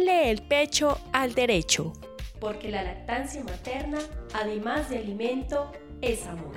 ponle 0.00 0.30
el 0.30 0.40
pecho 0.40 0.98
al 1.12 1.34
derecho. 1.34 1.92
Porque 2.40 2.70
la 2.70 2.82
lactancia 2.82 3.44
materna, 3.44 3.98
además 4.32 4.88
de 4.88 4.96
alimento, 4.96 5.70
es 6.00 6.24
amor. 6.26 6.56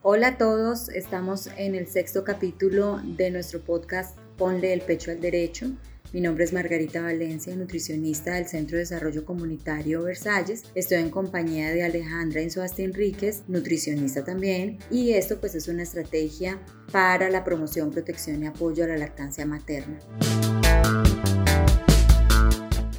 Hola 0.00 0.28
a 0.28 0.38
todos, 0.38 0.88
estamos 0.88 1.48
en 1.58 1.74
el 1.74 1.86
sexto 1.86 2.24
capítulo 2.24 2.98
de 3.04 3.30
nuestro 3.30 3.60
podcast 3.60 4.18
Ponle 4.38 4.72
el 4.72 4.80
pecho 4.80 5.10
al 5.10 5.20
derecho. 5.20 5.66
Mi 6.12 6.20
nombre 6.20 6.42
es 6.42 6.52
Margarita 6.52 7.02
Valencia, 7.02 7.54
nutricionista 7.54 8.34
del 8.34 8.48
Centro 8.48 8.76
de 8.76 8.80
Desarrollo 8.80 9.24
Comunitario 9.24 10.02
Versalles. 10.02 10.64
Estoy 10.74 10.98
en 10.98 11.08
compañía 11.08 11.70
de 11.70 11.84
Alejandra 11.84 12.42
Insuasti 12.42 12.82
Enríquez, 12.82 13.44
nutricionista 13.46 14.24
también, 14.24 14.80
y 14.90 15.12
esto 15.12 15.38
pues 15.38 15.54
es 15.54 15.68
una 15.68 15.84
estrategia 15.84 16.58
para 16.90 17.30
la 17.30 17.44
promoción, 17.44 17.92
protección 17.92 18.42
y 18.42 18.46
apoyo 18.48 18.82
a 18.82 18.88
la 18.88 18.96
lactancia 18.96 19.46
materna. 19.46 20.00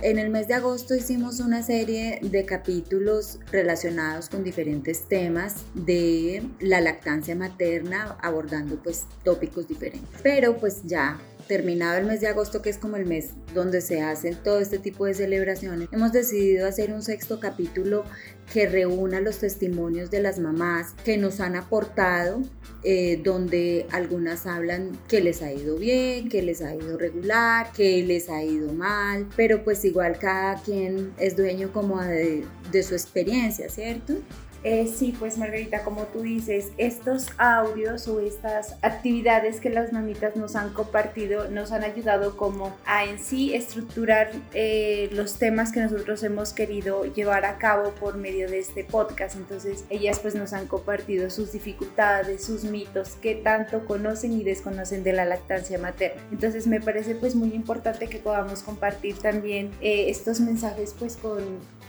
En 0.04 0.18
el 0.18 0.32
mes 0.32 0.48
de 0.48 0.56
agosto 0.56 0.96
hicimos 0.96 1.40
una 1.40 1.62
serie 1.62 2.20
de 2.23 2.44
capítulos 2.44 3.40
relacionados 3.52 4.30
con 4.30 4.44
diferentes 4.44 5.08
temas 5.08 5.58
de 5.76 6.42
la 6.59 6.82
lactancia 6.82 7.36
materna, 7.36 8.18
abordando 8.20 8.82
pues 8.82 9.06
tópicos 9.23 9.68
diferentes. 9.68 10.09
Pero 10.23 10.58
pues 10.58 10.82
ya 10.86 11.20
terminado 11.48 11.98
el 11.98 12.05
mes 12.05 12.22
de 12.22 12.27
agosto, 12.27 12.62
que 12.62 12.70
es 12.70 12.77
como 12.77 12.95
el 12.95 13.05
mes 13.05 13.31
donde 13.54 13.81
se 13.81 14.02
hacen 14.02 14.36
todo 14.44 14.59
este 14.59 14.80
tipo 14.80 15.06
de 15.06 15.14
celebraciones, 15.14 15.89
hemos 15.92 16.11
decidido 16.11 16.67
hacer 16.67 16.94
un 16.94 17.02
sexto 17.02 17.39
capítulo 17.39 18.03
que 18.52 18.67
reúna 18.67 19.22
los 19.22 19.38
testimonios 19.39 20.12
de 20.12 20.22
las 20.22 20.39
mamás 20.39 20.94
que 21.06 21.17
nos 21.17 21.39
han 21.39 21.56
aportado, 21.56 22.42
eh, 22.84 23.22
donde 23.23 23.86
algunas 23.92 24.45
hablan 24.45 24.97
que 25.08 25.22
les 25.22 25.42
ha 25.42 25.52
ido 25.52 25.78
bien, 25.78 26.30
que 26.30 26.42
les 26.42 26.62
ha 26.62 26.75
ido 26.75 26.97
regular, 26.97 27.72
que 27.72 28.03
les 28.03 28.30
ha 28.30 28.44
ido 28.44 28.73
mal, 28.73 29.28
pero 29.36 29.64
pues 29.64 29.86
igual 29.86 30.17
cada 30.19 30.62
quien 30.62 31.14
es 31.17 31.38
dueño 31.38 31.72
como 31.72 32.02
de, 32.02 32.44
de 32.72 32.84
su 32.84 32.94
experiencia, 32.94 33.69
¿cierto? 33.69 34.16
Eh, 34.64 34.88
sí, 34.88 35.16
pues 35.17 35.40
Margarita, 35.40 35.84
como 35.84 36.04
tú 36.04 36.22
dices, 36.22 36.72
estos 36.78 37.28
audios 37.38 38.08
o 38.08 38.20
estas 38.20 38.76
actividades 38.84 39.59
que 39.59 39.72
las 39.72 39.92
mamitas 39.92 40.36
nos 40.36 40.56
han 40.56 40.72
compartido 40.73 41.50
nos 41.50 41.72
han 41.72 41.84
ayudado 41.84 42.38
como 42.38 42.76
a 42.86 43.06
en 43.06 43.18
sí 43.18 43.56
estructurar 43.56 44.31
eh, 44.53 45.09
los 45.14 45.36
temas 45.36 45.72
que 45.72 45.81
nosotros 45.81 46.22
hemos 46.23 46.53
querido 46.53 47.06
llevar 47.06 47.45
a 47.45 47.58
cabo 47.58 47.92
por 47.95 48.18
medio 48.18 48.48
de 48.50 48.59
este 48.59 48.84
podcast. 48.84 49.36
Entonces, 49.36 49.86
ellas 49.90 50.20
pues 50.20 50.36
nos 50.36 50.53
han 50.53 50.68
compartido 50.68 51.30
sus 51.31 51.52
dificultades, 51.52 52.44
sus 52.44 52.64
mitos, 52.64 53.16
que 53.16 53.36
tanto 53.36 53.86
conocen 53.86 54.34
y 54.34 54.44
desconocen 54.44 55.03
de 55.03 55.14
la 55.14 55.25
lactancia 55.25 55.80
materna. 55.80 56.22
Entonces, 56.31 56.68
me 56.68 56.80
parece 56.80 57.16
pues 57.16 57.36
muy 57.36 57.53
importante 57.53 58.08
que 58.08 58.20
podamos 58.20 58.62
compartir 58.62 59.18
también 59.18 59.72
eh, 59.81 60.06
estos 60.09 60.40
mensajes 60.40 60.96
pues 60.98 61.18
con, 61.18 61.42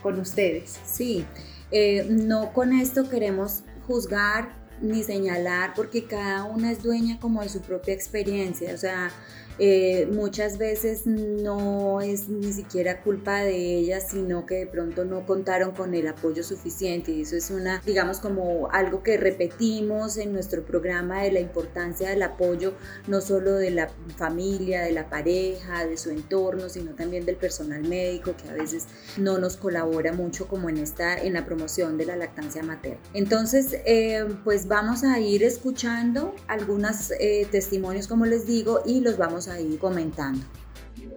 con 0.03 0.19
ustedes. 0.19 0.79
Sí. 0.87 1.27
Eh, 1.73 2.07
no 2.09 2.53
con 2.53 2.73
esto 2.73 3.09
queremos 3.09 3.63
juzgar 3.87 4.55
ni 4.83 5.03
señalar 5.03 5.73
porque 5.75 6.05
cada 6.05 6.45
una 6.45 6.71
es 6.71 6.83
dueña 6.83 7.19
como 7.19 7.41
de 7.41 7.49
su 7.49 7.61
propia 7.61 7.95
experiencia, 7.95 8.75
o 8.75 8.77
sea, 8.77 9.11
eh, 9.59 10.09
muchas 10.11 10.59
veces 10.59 11.07
no 11.07 12.01
es 12.01 12.29
ni 12.29 12.53
siquiera 12.53 13.03
culpa 13.03 13.41
de 13.41 13.79
ellas, 13.79 14.09
sino 14.11 14.47
que 14.47 14.57
de 14.57 14.67
pronto 14.67 15.05
no 15.05 15.27
contaron 15.27 15.73
con 15.73 15.95
el 15.95 16.07
apoyo 16.07 16.43
suficiente. 16.43 17.13
Y 17.13 17.23
eso 17.23 17.37
es 17.37 17.51
una, 17.51 17.83
digamos, 17.85 18.21
como 18.21 18.71
algo 18.71 19.03
que 19.03 19.17
repetimos 19.17 20.17
en 20.17 20.33
nuestro 20.33 20.65
programa 20.65 21.23
de 21.23 21.33
la 21.33 21.41
importancia 21.41 22.11
del 22.11 22.23
apoyo, 22.23 22.75
no 23.07 23.21
solo 23.21 23.53
de 23.55 23.71
la 23.71 23.89
familia, 24.17 24.83
de 24.83 24.93
la 24.93 25.09
pareja, 25.09 25.87
de 25.87 25.97
su 25.97 26.11
entorno, 26.11 26.69
sino 26.69 26.93
también 26.93 27.27
del 27.27 27.37
personal 27.37 27.83
médico, 27.83 28.35
que 28.37 28.49
a 28.49 28.55
veces 28.55 28.87
no 29.17 29.39
nos 29.39 29.57
colabora 29.57 30.13
mucho 30.13 30.47
como 30.49 30.69
en 30.69 30.79
esta, 30.79 31.17
en 31.17 31.35
la 31.35 31.45
promoción 31.45 31.99
de 31.99 32.07
la 32.07 32.17
lactancia 32.17 32.63
materna. 32.63 33.01
Entonces, 33.15 33.77
eh, 33.87 34.25
pues 34.45 34.67
vamos 34.69 35.05
a 35.05 35.21
ir 35.21 35.43
escuchando 35.43 36.35
algunos 36.49 37.13
eh, 37.19 37.47
testimonios, 37.51 38.09
como 38.09 38.27
les 38.27 38.47
digo, 38.47 38.83
y 38.85 39.01
los 39.01 39.17
vamos 39.17 39.42
ahí 39.49 39.77
comentando. 39.77 40.45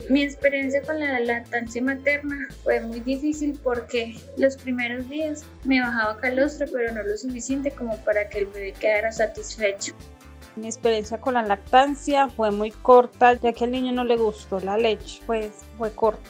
Mi 0.10 0.24
experiencia 0.24 0.82
con 0.82 1.00
la 1.00 1.20
lactancia 1.20 1.82
materna 1.82 2.48
fue 2.64 2.82
muy 2.82 3.00
difícil 3.00 3.60
porque 3.64 4.16
los 4.38 4.56
primeros 4.58 5.08
días 5.10 5.44
me 5.64 5.82
bajaba 5.82 6.18
calostro, 6.18 6.68
pero 6.72 6.94
no 6.94 7.04
lo 7.04 7.18
suficiente 7.18 7.72
como 7.72 7.98
para 8.04 8.30
que 8.30 8.40
el 8.40 8.46
bebé 8.48 8.74
quedara 8.74 9.12
satisfecho. 9.12 9.94
Mi 10.56 10.68
experiencia 10.68 11.20
con 11.20 11.34
la 11.34 11.42
lactancia 11.42 12.30
fue 12.30 12.52
muy 12.52 12.72
corta, 12.72 13.34
ya 13.34 13.52
que 13.52 13.66
al 13.66 13.72
niño 13.72 13.92
no 13.92 14.04
le 14.04 14.16
gustó 14.16 14.60
la 14.60 14.78
leche, 14.78 15.22
pues 15.26 15.52
fue 15.78 15.92
corta. 15.92 16.30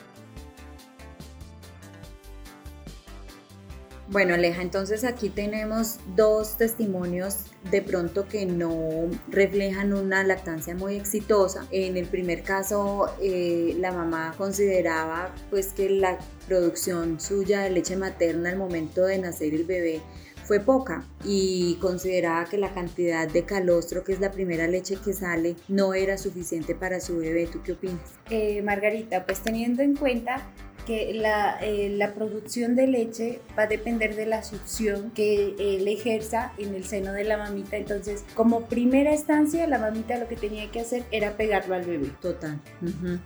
Bueno, 4.07 4.35
Aleja, 4.35 4.61
entonces 4.61 5.03
aquí 5.03 5.29
tenemos 5.29 5.97
dos 6.16 6.57
testimonios 6.57 7.45
de 7.71 7.81
pronto 7.81 8.27
que 8.27 8.45
no 8.45 9.09
reflejan 9.29 9.93
una 9.93 10.23
lactancia 10.23 10.75
muy 10.75 10.95
exitosa. 10.95 11.66
En 11.71 11.97
el 11.97 12.05
primer 12.05 12.43
caso, 12.43 13.11
eh, 13.19 13.75
la 13.79 13.91
mamá 13.91 14.35
consideraba 14.38 15.33
pues 15.49 15.73
que 15.73 15.89
la 15.89 16.19
producción 16.47 17.19
suya 17.19 17.61
de 17.61 17.71
leche 17.71 17.95
materna 17.95 18.51
al 18.51 18.57
momento 18.57 19.05
de 19.05 19.17
nacer 19.17 19.55
el 19.55 19.63
bebé 19.63 20.01
fue 20.43 20.59
poca 20.59 21.03
y 21.23 21.79
consideraba 21.81 22.45
que 22.45 22.59
la 22.59 22.72
cantidad 22.75 23.27
de 23.27 23.43
calostro, 23.43 24.03
que 24.03 24.13
es 24.13 24.19
la 24.19 24.31
primera 24.31 24.67
leche 24.67 24.97
que 25.03 25.13
sale, 25.13 25.55
no 25.67 25.95
era 25.95 26.19
suficiente 26.19 26.75
para 26.75 26.99
su 26.99 27.17
bebé. 27.17 27.47
¿Tú 27.51 27.63
qué 27.63 27.72
opinas? 27.72 28.13
Eh, 28.29 28.61
Margarita, 28.61 29.25
pues 29.25 29.41
teniendo 29.41 29.81
en 29.81 29.95
cuenta 29.95 30.47
que 30.85 31.13
la, 31.13 31.57
eh, 31.62 31.90
la, 31.90 32.13
producción 32.13 32.75
de 32.75 32.88
leche 32.88 33.41
va 33.57 33.63
a 33.63 33.68
depender 33.68 34.16
de 34.16 34.25
la 34.25 34.44
succión 34.44 35.12
que 35.12 35.56
él 35.57 35.88
ejerza 35.88 36.53
en 36.57 36.75
el 36.75 36.85
seno 36.85 37.12
de 37.12 37.23
la 37.23 37.38
mamita. 37.38 37.78
Entonces, 37.78 38.23
como 38.35 38.68
primera 38.68 39.13
estancia, 39.13 39.68
la 39.68 39.79
mamita 39.79 40.18
lo 40.18 40.28
que 40.28 40.35
tenía 40.35 40.72
que 40.72 40.81
hacer 40.81 41.03
era 41.12 41.35
pegarlo 41.38 41.75
al 41.75 41.84
bebé. 41.84 42.12
Total. 42.22 42.62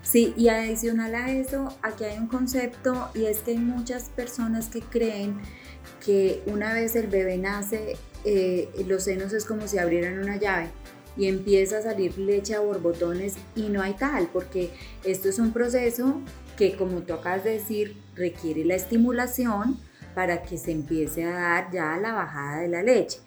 Sí, 0.01 0.33
y 0.37 0.47
adicional 0.47 1.13
a 1.15 1.31
eso, 1.31 1.77
aquí 1.81 2.05
hay 2.05 2.17
un 2.17 2.27
concepto 2.27 3.09
y 3.13 3.25
es 3.25 3.39
que 3.39 3.51
hay 3.51 3.57
muchas 3.57 4.09
personas 4.09 4.69
que 4.69 4.81
creen 4.81 5.39
que 6.03 6.41
una 6.45 6.73
vez 6.73 6.95
el 6.95 7.07
bebé 7.07 7.37
nace, 7.37 7.97
eh, 8.25 8.69
los 8.87 9.03
senos 9.03 9.33
es 9.33 9.45
como 9.45 9.67
si 9.67 9.77
abrieran 9.77 10.19
una 10.19 10.37
llave 10.37 10.69
y 11.17 11.27
empieza 11.27 11.79
a 11.79 11.81
salir 11.81 12.17
leche 12.17 12.55
a 12.55 12.61
borbotones 12.61 13.35
y 13.55 13.63
no 13.63 13.81
hay 13.81 13.93
tal, 13.93 14.29
porque 14.31 14.71
esto 15.03 15.29
es 15.29 15.39
un 15.39 15.51
proceso 15.51 16.21
que 16.59 16.75
como 16.75 17.03
tú 17.03 17.13
acabas 17.13 17.45
de 17.45 17.51
decir, 17.51 17.95
requiere 18.15 18.65
la 18.65 18.75
estimulación 18.75 19.79
para 20.13 20.43
que 20.43 20.57
se 20.57 20.73
empiece 20.73 21.23
a 21.23 21.31
dar 21.31 21.71
ya 21.71 21.95
la 21.95 22.11
bajada 22.11 22.59
de 22.59 22.67
la 22.67 22.83
leche. 22.83 23.19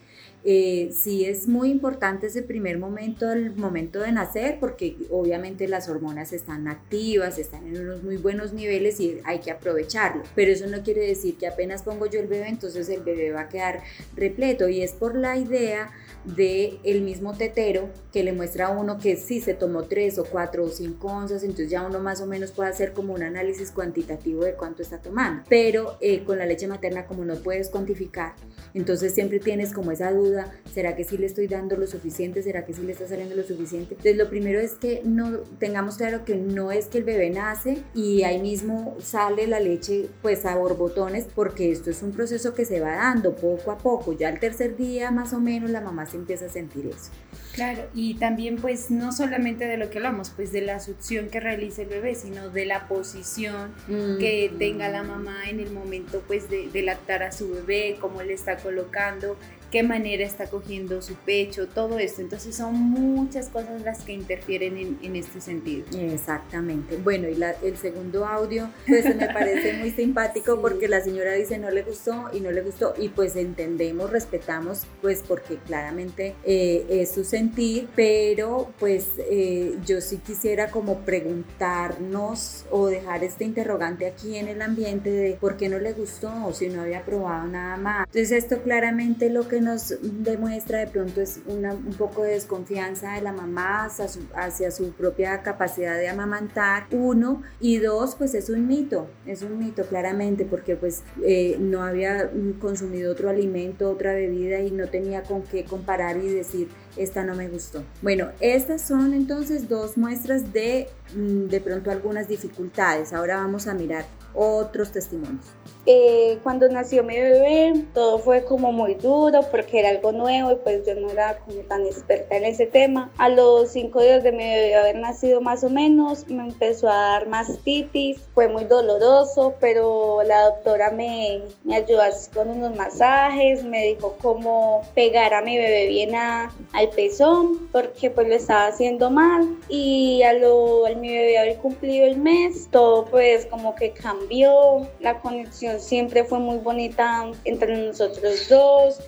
Eh, 0.44 0.90
sí 0.92 1.24
es 1.24 1.46
muy 1.46 1.70
importante 1.70 2.26
ese 2.26 2.42
primer 2.42 2.78
momento, 2.78 3.30
el 3.30 3.54
momento 3.54 4.00
de 4.00 4.12
nacer, 4.12 4.58
porque 4.58 4.96
obviamente 5.10 5.68
las 5.68 5.88
hormonas 5.88 6.32
están 6.32 6.68
activas, 6.68 7.38
están 7.38 7.66
en 7.66 7.80
unos 7.80 8.02
muy 8.02 8.16
buenos 8.16 8.52
niveles 8.52 8.98
y 9.00 9.20
hay 9.24 9.40
que 9.40 9.50
aprovecharlo. 9.50 10.22
Pero 10.34 10.52
eso 10.52 10.66
no 10.66 10.82
quiere 10.82 11.06
decir 11.06 11.36
que 11.36 11.46
apenas 11.46 11.82
pongo 11.82 12.06
yo 12.06 12.20
el 12.20 12.26
bebé, 12.26 12.48
entonces 12.48 12.88
el 12.88 13.02
bebé 13.02 13.30
va 13.30 13.42
a 13.42 13.48
quedar 13.48 13.82
repleto. 14.16 14.68
Y 14.68 14.82
es 14.82 14.92
por 14.92 15.14
la 15.14 15.36
idea 15.36 15.90
de 16.24 16.78
el 16.84 17.02
mismo 17.02 17.36
tetero 17.36 17.88
que 18.12 18.22
le 18.22 18.32
muestra 18.32 18.66
a 18.66 18.70
uno 18.70 18.98
que 18.98 19.16
si 19.16 19.40
se 19.40 19.54
tomó 19.54 19.84
3 19.84 20.18
o 20.18 20.24
4 20.24 20.64
o 20.64 20.68
5 20.68 21.08
onzas, 21.08 21.42
entonces 21.42 21.70
ya 21.70 21.84
uno 21.84 21.98
más 21.98 22.20
o 22.20 22.26
menos 22.26 22.52
puede 22.52 22.70
hacer 22.70 22.92
como 22.92 23.14
un 23.14 23.22
análisis 23.22 23.70
cuantitativo 23.70 24.44
de 24.44 24.54
cuánto 24.54 24.82
está 24.82 24.98
tomando. 24.98 25.42
Pero 25.48 25.96
eh, 26.00 26.22
con 26.24 26.38
la 26.38 26.46
leche 26.46 26.66
materna 26.68 27.06
como 27.06 27.24
no 27.24 27.36
puedes 27.36 27.70
cuantificar, 27.70 28.34
entonces 28.74 29.14
siempre 29.14 29.40
tienes 29.40 29.72
como 29.72 29.90
esa 29.90 30.12
duda, 30.12 30.31
¿será 30.72 30.96
que 30.96 31.04
sí 31.04 31.18
le 31.18 31.26
estoy 31.26 31.46
dando 31.46 31.76
lo 31.76 31.86
suficiente? 31.86 32.42
¿Será 32.42 32.64
que 32.64 32.72
sí 32.72 32.82
le 32.82 32.92
está 32.92 33.08
saliendo 33.08 33.34
lo 33.34 33.42
suficiente? 33.42 33.94
Entonces 33.94 34.16
lo 34.16 34.28
primero 34.28 34.60
es 34.60 34.72
que 34.72 35.02
no 35.04 35.38
tengamos 35.58 35.96
claro 35.96 36.24
que 36.24 36.36
no 36.36 36.72
es 36.72 36.86
que 36.86 36.98
el 36.98 37.04
bebé 37.04 37.30
nace 37.30 37.78
y 37.94 38.22
ahí 38.22 38.40
mismo 38.40 38.96
sale 39.00 39.46
la 39.46 39.60
leche 39.60 40.08
pues 40.22 40.44
a 40.44 40.56
borbotones 40.56 41.26
porque 41.34 41.70
esto 41.70 41.90
es 41.90 42.02
un 42.02 42.12
proceso 42.12 42.54
que 42.54 42.64
se 42.64 42.80
va 42.80 42.96
dando 42.96 43.34
poco 43.34 43.70
a 43.70 43.78
poco. 43.78 44.12
Ya 44.12 44.28
el 44.28 44.38
tercer 44.38 44.76
día 44.76 45.10
más 45.10 45.32
o 45.32 45.40
menos 45.40 45.70
la 45.70 45.80
mamá 45.80 46.06
empieza 46.14 46.46
a 46.46 46.48
sentir 46.48 46.86
eso. 46.86 47.10
Claro, 47.52 47.82
y 47.94 48.14
también 48.14 48.56
pues 48.56 48.90
no 48.90 49.12
solamente 49.12 49.66
de 49.66 49.76
lo 49.76 49.90
que 49.90 49.98
hablamos, 49.98 50.30
pues 50.30 50.52
de 50.52 50.62
la 50.62 50.80
succión 50.80 51.28
que 51.28 51.38
realice 51.38 51.82
el 51.82 51.88
bebé, 51.88 52.14
sino 52.14 52.48
de 52.48 52.64
la 52.64 52.88
posición 52.88 53.72
que 54.18 54.50
tenga 54.58 54.88
la 54.88 55.02
mamá 55.02 55.50
en 55.50 55.60
el 55.60 55.70
momento 55.70 56.22
pues 56.26 56.48
de, 56.48 56.68
de, 56.68 56.82
lactar 56.82 57.22
a 57.22 57.30
su 57.30 57.50
bebé, 57.50 57.98
cómo 58.00 58.22
le 58.22 58.32
está 58.32 58.56
colocando, 58.56 59.36
qué 59.72 59.82
manera 59.82 60.22
está 60.22 60.48
cogiendo 60.48 61.00
su 61.00 61.14
pecho, 61.14 61.66
todo 61.66 61.98
esto. 61.98 62.20
Entonces 62.20 62.54
son 62.54 62.74
muchas 62.74 63.48
cosas 63.48 63.80
las 63.80 64.02
que 64.02 64.12
interfieren 64.12 64.76
en, 64.76 64.98
en 65.02 65.16
este 65.16 65.40
sentido. 65.40 65.86
Exactamente. 65.98 66.98
Bueno, 66.98 67.26
y 67.26 67.34
la, 67.34 67.52
el 67.62 67.78
segundo 67.78 68.26
audio, 68.26 68.68
pues 68.86 69.04
me 69.16 69.26
parece 69.28 69.72
muy 69.78 69.90
simpático 69.96 70.60
porque 70.60 70.88
la 70.88 71.00
señora 71.00 71.32
dice 71.32 71.58
no 71.58 71.70
le 71.70 71.82
gustó 71.82 72.28
y 72.34 72.40
no 72.40 72.50
le 72.50 72.60
gustó 72.60 72.92
y 72.98 73.08
pues 73.08 73.34
entendemos, 73.34 74.10
respetamos, 74.10 74.82
pues 75.00 75.24
porque 75.26 75.56
claramente 75.56 76.34
eh, 76.44 76.84
es 76.90 77.12
su 77.12 77.24
sentir, 77.24 77.88
pero 77.96 78.70
pues 78.78 79.06
eh, 79.18 79.78
yo 79.86 80.02
sí 80.02 80.18
quisiera 80.18 80.70
como 80.70 80.98
preguntarnos 80.98 82.66
o 82.70 82.88
dejar 82.88 83.24
este 83.24 83.44
interrogante 83.44 84.06
aquí 84.06 84.36
en 84.36 84.48
el 84.48 84.60
ambiente 84.60 85.10
de 85.10 85.38
por 85.40 85.56
qué 85.56 85.70
no 85.70 85.78
le 85.78 85.94
gustó 85.94 86.30
o 86.44 86.52
si 86.52 86.68
no 86.68 86.82
había 86.82 87.06
probado 87.06 87.46
nada 87.46 87.78
más. 87.78 88.06
Entonces 88.06 88.32
esto 88.32 88.60
claramente 88.60 89.30
lo 89.30 89.48
que 89.48 89.61
nos 89.62 89.94
demuestra 90.02 90.80
de 90.80 90.86
pronto 90.86 91.20
es 91.20 91.40
una, 91.46 91.72
un 91.72 91.94
poco 91.94 92.22
de 92.22 92.32
desconfianza 92.32 93.14
de 93.14 93.22
la 93.22 93.32
mamá 93.32 93.88
hacia 94.34 94.70
su, 94.70 94.92
propia 94.92 95.42
capacidad 95.42 95.96
de 95.96 96.08
amamantar, 96.08 96.86
uno, 96.90 97.42
y 97.60 97.78
dos, 97.78 98.14
pues 98.16 98.34
es 98.34 98.50
un 98.50 98.66
mito, 98.66 99.08
es 99.26 99.42
un 99.42 99.58
mito 99.58 99.84
claramente, 99.84 100.44
porque 100.44 100.76
pues 100.76 101.02
eh, 101.24 101.56
no 101.58 101.82
había 101.82 102.30
consumido 102.60 103.12
otro 103.12 103.30
alimento, 103.30 103.90
otra 103.90 104.12
bebida 104.12 104.60
y 104.60 104.70
no 104.70 104.88
tenía 104.88 105.22
con 105.22 105.42
qué 105.42 105.64
comparar 105.64 106.16
y 106.18 106.28
decir, 106.28 106.68
esta 106.96 107.24
no 107.24 107.34
me 107.34 107.48
gustó. 107.48 107.82
Bueno, 108.02 108.28
estas 108.40 108.82
son 108.82 109.14
entonces 109.14 109.68
dos 109.68 109.96
muestras 109.96 110.52
de 110.52 110.88
mm, 111.14 111.48
de 111.48 111.60
pronto 111.60 111.90
algunas 111.90 112.28
dificultades. 112.28 113.12
Ahora 113.12 113.36
vamos 113.36 113.66
a 113.66 113.74
mirar 113.74 114.04
otros 114.34 114.92
testimonios. 114.92 115.44
Eh, 115.84 116.38
cuando 116.44 116.68
nació 116.68 117.02
mi 117.02 117.18
bebé, 117.18 117.86
todo 117.92 118.20
fue 118.20 118.44
como 118.44 118.70
muy 118.70 118.94
duro 118.94 119.40
porque 119.50 119.80
era 119.80 119.88
algo 119.88 120.12
nuevo 120.12 120.52
y 120.52 120.56
pues 120.56 120.86
yo 120.86 120.94
no 120.94 121.10
era 121.10 121.38
como 121.38 121.58
tan 121.62 121.84
experta 121.86 122.36
en 122.36 122.44
ese 122.44 122.66
tema. 122.66 123.10
A 123.18 123.28
los 123.28 123.70
cinco 123.72 124.00
días 124.00 124.22
de 124.22 124.30
mi 124.30 124.44
bebé 124.44 124.76
haber 124.76 124.96
nacido 124.96 125.40
más 125.40 125.64
o 125.64 125.70
menos, 125.70 126.28
me 126.28 126.44
empezó 126.44 126.88
a 126.88 126.94
dar 126.94 127.28
mastitis, 127.28 128.20
fue 128.32 128.46
muy 128.46 128.64
doloroso, 128.64 129.54
pero 129.58 130.22
la 130.24 130.42
doctora 130.44 130.92
me, 130.92 131.42
me 131.64 131.76
ayudó 131.76 132.02
así 132.02 132.30
con 132.30 132.48
unos 132.48 132.76
masajes, 132.76 133.64
me 133.64 133.84
dijo 133.84 134.16
cómo 134.22 134.82
pegar 134.94 135.34
a 135.34 135.42
mi 135.42 135.56
bebé 135.58 135.88
bien 135.88 136.14
a, 136.14 136.52
al 136.82 136.90
pezón 136.90 137.68
porque 137.72 138.10
pues 138.10 138.28
lo 138.28 138.34
estaba 138.34 138.66
haciendo 138.66 139.10
mal 139.10 139.56
y 139.68 140.22
a 140.22 140.32
lo, 140.34 140.86
al 140.86 140.96
mi 140.96 141.08
bebé 141.08 141.38
haber 141.38 141.56
cumplido 141.58 142.06
el 142.06 142.16
mes, 142.16 142.68
todo 142.70 143.04
pues 143.06 143.46
como 143.46 143.74
que 143.74 143.92
cambió, 143.92 144.86
la 145.00 145.20
conexión 145.20 145.80
siempre 145.80 146.24
fue 146.24 146.38
muy 146.38 146.58
bonita 146.58 147.30
entre 147.44 147.76
nosotros 147.76 148.48
dos. 148.48 149.00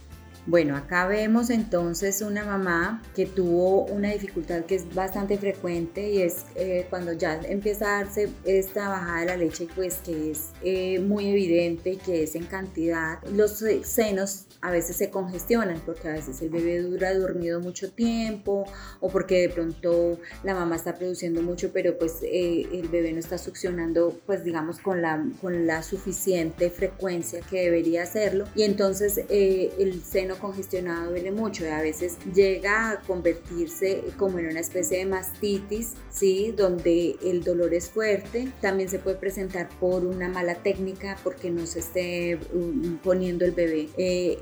Bueno, 0.46 0.76
acá 0.76 1.06
vemos 1.06 1.48
entonces 1.48 2.20
una 2.20 2.44
mamá 2.44 3.02
que 3.16 3.24
tuvo 3.24 3.86
una 3.86 4.12
dificultad 4.12 4.66
que 4.66 4.74
es 4.74 4.94
bastante 4.94 5.38
frecuente 5.38 6.10
y 6.10 6.20
es 6.20 6.44
eh, 6.54 6.86
cuando 6.90 7.14
ya 7.14 7.40
empieza 7.48 7.86
a 7.96 8.04
darse 8.04 8.28
esta 8.44 8.90
bajada 8.90 9.20
de 9.20 9.26
la 9.26 9.36
leche, 9.38 9.66
pues 9.74 10.00
que 10.04 10.32
es 10.32 10.50
eh, 10.62 10.98
muy 10.98 11.30
evidente 11.30 11.92
y 11.92 11.96
que 11.96 12.24
es 12.24 12.34
en 12.34 12.44
cantidad. 12.44 13.22
Los 13.32 13.64
senos 13.84 14.44
a 14.60 14.70
veces 14.70 14.96
se 14.96 15.08
congestionan 15.08 15.80
porque 15.86 16.08
a 16.08 16.12
veces 16.12 16.42
el 16.42 16.50
bebé 16.50 16.78
dura 16.80 17.14
dormido 17.14 17.60
mucho 17.60 17.90
tiempo 17.90 18.66
o 19.00 19.08
porque 19.08 19.40
de 19.40 19.48
pronto 19.48 20.18
la 20.42 20.54
mamá 20.54 20.76
está 20.76 20.94
produciendo 20.94 21.40
mucho 21.42 21.70
pero 21.72 21.98
pues 21.98 22.22
eh, 22.22 22.66
el 22.72 22.88
bebé 22.88 23.12
no 23.12 23.18
está 23.18 23.38
succionando 23.38 24.18
pues 24.26 24.44
digamos 24.44 24.78
con 24.78 25.02
la, 25.02 25.22
con 25.40 25.66
la 25.66 25.82
suficiente 25.82 26.70
frecuencia 26.70 27.40
que 27.42 27.62
debería 27.62 28.02
hacerlo 28.02 28.46
y 28.54 28.62
entonces 28.62 29.20
el 29.28 30.02
seno 30.02 30.33
congestionado 30.38 31.10
duele 31.10 31.30
mucho 31.30 31.64
y 31.64 31.68
a 31.68 31.80
veces 31.80 32.16
llega 32.34 32.90
a 32.90 33.00
convertirse 33.00 34.04
como 34.16 34.38
en 34.38 34.46
una 34.46 34.60
especie 34.60 34.98
de 34.98 35.06
mastitis, 35.06 35.94
¿sí? 36.10 36.52
donde 36.56 37.16
el 37.22 37.42
dolor 37.42 37.74
es 37.74 37.90
fuerte. 37.90 38.48
También 38.60 38.88
se 38.88 38.98
puede 38.98 39.16
presentar 39.16 39.68
por 39.80 40.04
una 40.04 40.28
mala 40.28 40.56
técnica 40.56 41.16
porque 41.22 41.50
no 41.50 41.66
se 41.66 41.80
esté 41.80 42.38
um, 42.52 42.98
poniendo 42.98 43.44
el 43.44 43.52
bebé 43.52 43.88
eh, 43.96 44.38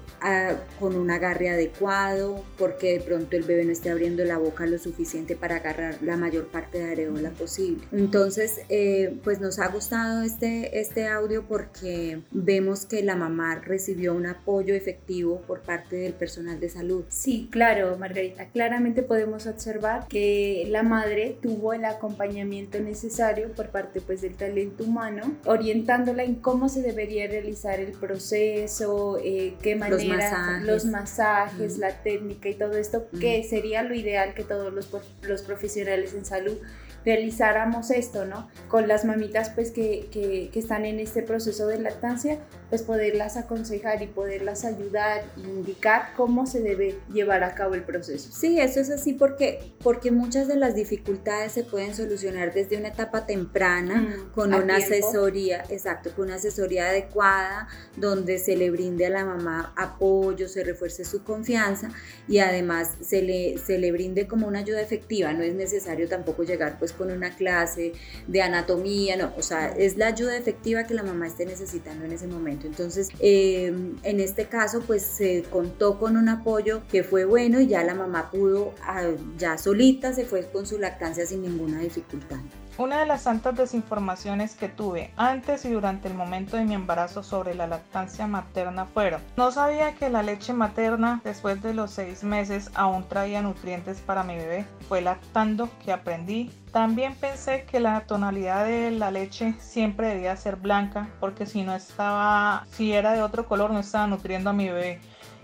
con 0.79 0.97
un 0.97 1.11
agarre 1.11 1.51
adecuado, 1.51 2.45
porque 2.59 2.99
de 2.99 3.01
pronto 3.01 3.37
el 3.37 3.43
bebé 3.43 3.65
no 3.65 3.73
esté 3.73 3.91
abriendo 3.91 4.25
la 4.25 4.39
boca 4.39 4.67
lo 4.67 4.79
suficiente 4.79 5.37
para 5.37 5.57
agarrar 5.57 6.03
la 6.03 6.17
mayor 6.17 6.47
parte 6.49 6.79
de 6.79 6.93
areola 6.93 7.31
posible. 7.31 7.87
Entonces, 7.93 8.61
eh, 8.69 9.19
pues 9.23 9.41
nos 9.41 9.59
ha 9.59 9.69
gustado 9.69 10.23
este, 10.23 10.81
este 10.81 11.09
audio 11.09 11.45
porque 11.47 12.23
vemos 12.31 12.87
que 12.87 13.03
la 13.03 13.17
mamá 13.17 13.57
recibió 13.57 14.15
un 14.15 14.27
apoyo 14.27 14.75
efectivo 14.75 15.43
por 15.47 15.61
parte 15.61 15.82
del 15.91 16.13
personal 16.13 16.61
de 16.61 16.69
salud. 16.69 17.05
Sí, 17.09 17.49
claro, 17.51 17.97
Margarita. 17.99 18.47
Claramente 18.47 19.03
podemos 19.03 19.47
observar 19.47 20.07
que 20.09 20.67
la 20.69 20.83
madre 20.83 21.37
tuvo 21.41 21.73
el 21.73 21.85
acompañamiento 21.85 22.81
necesario 22.81 23.53
por 23.53 23.69
parte 23.69 24.01
pues, 24.01 24.23
del 24.23 24.35
talento 24.35 24.85
humano, 24.85 25.37
orientándola 25.45 26.25
en 26.25 26.37
cómo 26.37 26.69
se 26.69 26.83
debería 26.83 27.27
realizar 27.27 27.81
el 27.81 27.93
proceso, 27.93 29.19
eh, 29.23 29.55
qué 29.63 29.77
manera, 29.77 30.61
los 30.65 30.85
masajes, 30.85 31.79
la 31.79 32.03
técnica 32.03 32.49
y 32.49 32.55
todo 32.55 32.77
esto, 32.77 33.07
que 33.19 33.43
sería 33.45 33.83
lo 33.83 33.95
ideal 33.95 34.35
que 34.35 34.45
todos 34.45 34.73
los, 34.73 34.89
los 35.23 35.43
profesionales 35.43 36.15
en 36.15 36.25
salud 36.25 36.59
realizáramos 37.05 37.91
esto, 37.91 38.25
¿no? 38.25 38.49
Con 38.69 38.89
las 38.89 39.05
mamitas 39.05 39.51
pues 39.51 39.71
que, 39.71 40.09
que, 40.11 40.51
que, 40.53 40.59
están 40.59 40.85
en 40.85 41.01
este 41.01 41.23
proceso 41.23 41.67
de 41.67 41.79
lactancia, 41.79 42.39
pues 42.69 42.83
poderlas 42.83 43.37
aconsejar 43.37 44.03
y 44.03 44.07
poderlas 44.07 44.65
ayudar 44.65 45.25
e 45.37 45.41
indicar 45.41 46.15
cómo 46.17 46.47
se 46.47 46.61
debe 46.61 46.99
llevar 47.13 47.45
a 47.45 47.55
cabo 47.55 47.75
el 47.75 47.83
proceso. 47.83 48.31
Sí, 48.33 48.61
eso 48.61 48.81
es 48.81 48.91
así 48.91 49.13
porque, 49.13 49.75
porque 49.83 50.11
muchas 50.11 50.49
de 50.49 50.57
las 50.57 50.75
dificultades 50.75 51.53
se 51.53 51.65
pueden 51.65 51.95
solucionar 51.95 52.55
desde 52.55 52.79
una 52.79 52.89
etapa 52.89 53.27
temprana 53.27 54.01
mm, 54.01 54.33
con 54.33 54.55
una 54.55 54.77
asesoría, 54.77 55.65
exacto, 55.69 56.11
con 56.15 56.27
una 56.27 56.37
asesoría 56.37 56.89
adecuada 56.89 57.69
donde 57.97 58.39
se 58.39 58.57
le 58.57 58.71
brinde 58.71 59.07
a 59.07 59.11
la 59.11 59.25
mamá 59.25 59.73
apoyo, 59.77 60.49
se 60.49 60.65
refuerce 60.65 61.05
su 61.05 61.25
confianza 61.25 61.91
y 62.29 62.39
además 62.39 62.97
se 63.01 63.23
le, 63.23 63.59
se 63.59 63.79
le 63.79 63.93
brinde 63.93 64.27
como 64.27 64.47
una 64.47 64.61
ayuda 64.61 64.81
efectiva, 64.81 65.33
no 65.33 65.43
es 65.43 65.55
necesario 65.55 66.09
tampoco 66.09 66.45
llegar 66.45 66.79
pues 66.79 66.92
con 66.93 67.11
una 67.11 67.31
clase 67.35 67.93
de 68.27 68.43
anatomía, 68.43 69.17
no, 69.17 69.33
o 69.37 69.43
sea, 69.43 69.69
es 69.69 69.97
la 69.97 70.09
ayuda 70.09 70.37
efectiva 70.37 70.85
que 70.85 70.95
la 70.95 71.03
mamá 71.03 71.27
esté 71.27 71.47
necesitando 71.47 72.05
en 72.05 72.13
ese 72.13 72.27
momento. 72.27 72.67
Entonces, 72.67 73.09
em, 73.21 73.97
en 74.03 74.21
este 74.21 74.47
caso, 74.47 74.81
pues 74.87 75.03
se 75.03 75.45
contó 75.51 75.99
con 75.99 76.17
un 76.17 76.29
apoyo 76.29 76.83
que 76.91 77.03
fue 77.03 77.25
bueno 77.25 77.61
y 77.61 77.67
ya 77.67 77.85
la 77.85 77.95
mamá 77.95 78.31
pudo, 78.31 78.75
ah, 78.83 79.11
ya 79.39 79.59
solita 79.59 80.13
se 80.13 80.25
fue 80.25 80.45
con 80.51 80.67
su 80.67 80.79
lactancia 80.79 81.27
sin 81.27 81.43
ninguna 81.43 81.81
dificultad. 81.81 82.41
Una 82.79 83.01
de 83.01 83.07
las 83.07 83.25
tantas 83.25 83.55
desinformaciones 83.55 84.55
que 84.55 84.69
tuve 84.69 85.13
antes 85.17 85.67
y 85.67 85.71
durante 85.71 86.09
el 86.09 86.15
momento 86.15 86.57
de 86.57 86.65
mi 86.65 86.73
embarazo 86.73 87.23
sobre 87.23 87.55
la 87.55 87.67
lactancia 87.67 88.27
materna 88.27 88.87
fueron, 88.87 89.21
no 89.37 89.53
sabía 89.53 89.95
que 89.95 90.09
la 90.09 90.23
leche 90.23 90.55
materna 90.55 91.21
después 91.23 91.63
de 91.63 91.75
los 91.75 91.91
seis 91.91 92.25
meses 92.25 92.71
aún 92.75 93.07
traía 93.07 93.43
nutrientes 93.43 94.01
para 94.01 94.25
mi 94.25 94.37
bebé, 94.37 94.65
fue 94.89 95.03
lactando 95.03 95.69
que 95.85 95.93
aprendí. 95.93 96.51
También 96.73 97.15
pensé 97.15 97.65
que 97.65 97.79
la 97.79 98.01
tonalidad 98.07 98.65
de 98.65 98.91
la 98.91 99.11
leche 99.11 99.55
siempre 99.61 100.09
debía 100.09 100.35
ser 100.37 100.57
blanca 100.57 101.11
porque 101.21 101.45
si 101.45 101.65
no 101.65 101.75
estaba, 101.75 102.65
si 102.71 102.95
era 102.95 103.13
de 103.13 103.23
otro 103.23 103.47
color 103.47 103.71
no 103.71 103.81
estaba 103.81 104.07
nutriendo 104.07 104.49
a 104.49 104.55
mi 104.55 104.69
bebé 104.69 104.99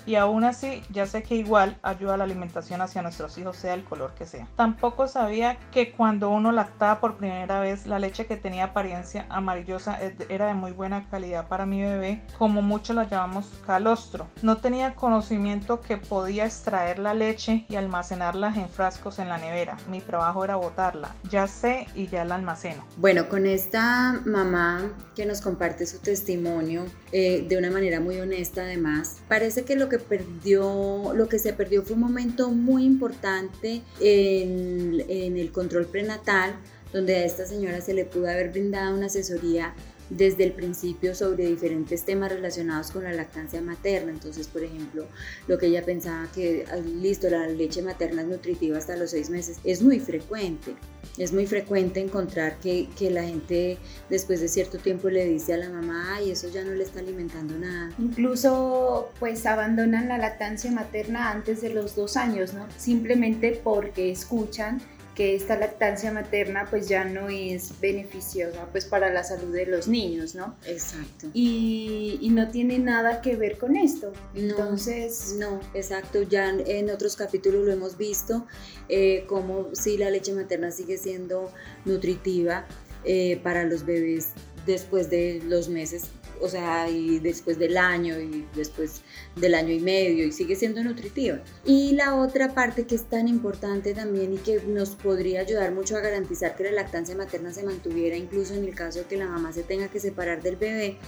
y 0.08 0.16
aún 0.16 0.42
así 0.42 0.82
ya 0.90 1.04
sé 1.04 1.22
que 1.22 1.34
igual 1.34 1.76
ayuda 1.82 2.16
la 2.16 2.24
alimentación 2.24 2.80
hacia 2.80 3.02
nuestros 3.02 3.36
hijos 3.36 3.58
sea 3.58 3.74
el 3.74 3.84
color 3.84 4.14
que 4.14 4.24
sea. 4.24 4.48
Tampoco 4.56 5.06
sabía 5.06 5.58
que 5.70 5.92
cuando 5.92 6.30
uno 6.30 6.50
lactaba 6.50 6.98
por 6.98 7.18
primera 7.18 7.60
vez 7.60 7.86
la 7.86 7.98
leche 7.98 8.24
que 8.24 8.38
tenía 8.38 8.64
apariencia 8.64 9.26
amarillosa 9.28 9.98
era 10.30 10.46
de 10.46 10.54
muy 10.54 10.72
buena 10.72 11.06
calidad 11.10 11.46
para 11.48 11.66
mi 11.66 11.82
bebé, 11.82 12.22
como 12.38 12.62
muchos 12.62 12.96
la 12.96 13.06
llamamos 13.06 13.52
calostro. 13.66 14.28
No 14.40 14.56
tenía 14.56 14.94
conocimiento 14.94 15.82
que 15.82 15.98
podía 15.98 16.46
extraer 16.46 16.98
la 16.98 17.12
leche 17.12 17.66
y 17.68 17.76
almacenarla 17.76 18.54
en 18.56 18.70
frascos 18.70 19.18
en 19.18 19.28
la 19.28 19.36
nevera. 19.36 19.76
Mi 19.90 20.00
trabajo 20.00 20.42
era 20.42 20.56
botarla. 20.56 21.14
Ya 21.28 21.46
sé 21.46 21.86
y 21.94 22.06
ya 22.06 22.24
la 22.24 22.36
almaceno. 22.36 22.82
Bueno, 22.96 23.28
con 23.28 23.44
esta 23.44 24.22
mamá 24.24 24.90
que 25.14 25.26
nos 25.26 25.42
comparte 25.42 25.84
su 25.84 25.98
testimonio 25.98 26.86
eh, 27.12 27.44
de 27.46 27.58
una 27.58 27.70
manera 27.70 28.00
muy 28.00 28.18
honesta 28.20 28.62
además, 28.62 29.18
parece 29.28 29.64
que 29.64 29.76
lo 29.76 29.90
que 29.90 29.97
perdió, 30.00 31.12
lo 31.14 31.28
que 31.28 31.38
se 31.38 31.52
perdió 31.52 31.82
fue 31.82 31.94
un 31.94 32.00
momento 32.00 32.50
muy 32.50 32.84
importante 32.84 33.82
en, 34.00 35.36
el 35.36 35.52
control 35.52 35.86
prenatal, 35.86 36.54
donde 36.92 37.16
a 37.16 37.24
esta 37.24 37.46
señora 37.46 37.80
se 37.80 37.94
le 37.94 38.04
pudo 38.04 38.28
haber 38.28 38.50
brindado 38.50 38.96
una 38.96 39.06
asesoría 39.06 39.74
desde 40.10 40.44
el 40.44 40.52
principio 40.52 41.14
sobre 41.14 41.46
diferentes 41.46 42.04
temas 42.04 42.32
relacionados 42.32 42.90
con 42.90 43.04
la 43.04 43.12
lactancia 43.12 43.60
materna. 43.60 44.10
Entonces, 44.10 44.48
por 44.48 44.62
ejemplo, 44.62 45.06
lo 45.46 45.58
que 45.58 45.66
ella 45.66 45.84
pensaba 45.84 46.28
que, 46.34 46.64
listo, 47.00 47.28
la 47.28 47.46
leche 47.48 47.82
materna 47.82 48.22
es 48.22 48.28
nutritiva 48.28 48.78
hasta 48.78 48.96
los 48.96 49.10
seis 49.10 49.30
meses, 49.30 49.58
es 49.64 49.82
muy 49.82 50.00
frecuente. 50.00 50.74
Es 51.16 51.32
muy 51.32 51.46
frecuente 51.46 52.00
encontrar 52.00 52.58
que, 52.60 52.88
que 52.96 53.10
la 53.10 53.24
gente 53.24 53.78
después 54.08 54.40
de 54.40 54.48
cierto 54.48 54.78
tiempo 54.78 55.08
le 55.08 55.24
dice 55.24 55.54
a 55.54 55.56
la 55.56 55.68
mamá, 55.68 56.14
ay, 56.14 56.30
eso 56.30 56.48
ya 56.48 56.64
no 56.64 56.72
le 56.72 56.84
está 56.84 57.00
alimentando 57.00 57.58
nada. 57.58 57.90
Incluso 57.98 59.10
pues 59.18 59.44
abandonan 59.46 60.08
la 60.08 60.18
lactancia 60.18 60.70
materna 60.70 61.30
antes 61.30 61.60
de 61.60 61.70
los 61.70 61.96
dos 61.96 62.16
años, 62.16 62.54
¿no? 62.54 62.66
Simplemente 62.76 63.60
porque 63.62 64.10
escuchan 64.10 64.80
que 65.18 65.34
esta 65.34 65.58
lactancia 65.58 66.12
materna 66.12 66.68
pues 66.70 66.88
ya 66.88 67.04
no 67.04 67.28
es 67.28 67.80
beneficiosa 67.80 68.68
pues 68.70 68.84
para 68.84 69.12
la 69.12 69.24
salud 69.24 69.52
de 69.52 69.66
los 69.66 69.88
niños, 69.88 70.36
¿no? 70.36 70.54
Exacto. 70.64 71.26
Y, 71.34 72.20
y 72.22 72.28
no 72.28 72.48
tiene 72.52 72.78
nada 72.78 73.20
que 73.20 73.34
ver 73.34 73.58
con 73.58 73.74
esto. 73.74 74.12
Entonces... 74.36 75.34
No, 75.36 75.58
exacto. 75.74 76.22
Ya 76.22 76.50
en 76.50 76.88
otros 76.90 77.16
capítulos 77.16 77.66
lo 77.66 77.72
hemos 77.72 77.98
visto, 77.98 78.46
eh, 78.88 79.24
como 79.26 79.74
si 79.74 79.98
la 79.98 80.08
leche 80.08 80.32
materna 80.34 80.70
sigue 80.70 80.96
siendo 80.98 81.50
nutritiva 81.84 82.68
eh, 83.04 83.40
para 83.42 83.64
los 83.64 83.84
bebés 83.84 84.34
después 84.66 85.10
de 85.10 85.42
los 85.44 85.68
meses 85.68 86.04
o 86.40 86.48
sea, 86.48 86.88
y 86.88 87.18
después 87.18 87.58
del 87.58 87.76
año 87.76 88.18
y 88.18 88.46
después 88.54 89.02
del 89.36 89.54
año 89.54 89.72
y 89.72 89.80
medio 89.80 90.26
y 90.26 90.32
sigue 90.32 90.56
siendo 90.56 90.82
nutritiva. 90.82 91.40
Y 91.64 91.92
la 91.92 92.16
otra 92.16 92.54
parte 92.54 92.86
que 92.86 92.94
es 92.94 93.04
tan 93.04 93.28
importante 93.28 93.94
también 93.94 94.34
y 94.34 94.38
que 94.38 94.60
nos 94.66 94.90
podría 94.90 95.40
ayudar 95.40 95.72
mucho 95.72 95.96
a 95.96 96.00
garantizar 96.00 96.56
que 96.56 96.64
la 96.64 96.72
lactancia 96.72 97.16
materna 97.16 97.52
se 97.52 97.62
mantuviera 97.62 98.16
incluso 98.16 98.54
en 98.54 98.64
el 98.64 98.74
caso 98.74 99.00
de 99.00 99.04
que 99.06 99.16
la 99.16 99.26
mamá 99.26 99.52
se 99.52 99.62
tenga 99.62 99.88
que 99.88 100.00
separar 100.00 100.42
del 100.42 100.56
bebé 100.56 100.98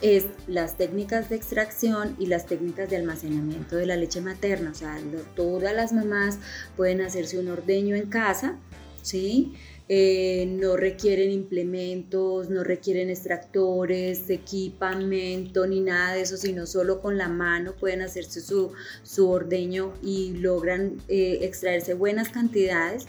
es 0.00 0.26
las 0.46 0.76
técnicas 0.76 1.28
de 1.28 1.36
extracción 1.36 2.16
y 2.18 2.26
las 2.26 2.46
técnicas 2.46 2.88
de 2.88 2.96
almacenamiento 2.96 3.76
de 3.76 3.86
la 3.86 3.96
leche 3.96 4.20
materna. 4.20 4.70
O 4.70 4.74
sea, 4.74 4.98
todas 5.36 5.74
las 5.74 5.92
mamás 5.92 6.38
pueden 6.76 7.00
hacerse 7.00 7.38
un 7.38 7.48
ordeño 7.48 7.96
en 7.96 8.08
casa, 8.08 8.56
¿sí? 9.02 9.54
Eh, 9.92 10.46
no 10.46 10.76
requieren 10.76 11.32
implementos, 11.32 12.48
no 12.48 12.62
requieren 12.62 13.10
extractores, 13.10 14.30
equipamiento 14.30 15.66
ni 15.66 15.80
nada 15.80 16.14
de 16.14 16.20
eso, 16.20 16.36
sino 16.36 16.64
solo 16.66 17.00
con 17.00 17.18
la 17.18 17.26
mano 17.26 17.74
pueden 17.74 18.00
hacerse 18.00 18.40
su, 18.40 18.70
su 19.02 19.28
ordeño 19.28 19.92
y 20.00 20.34
logran 20.34 21.02
eh, 21.08 21.40
extraerse 21.42 21.94
buenas 21.94 22.28
cantidades. 22.28 23.08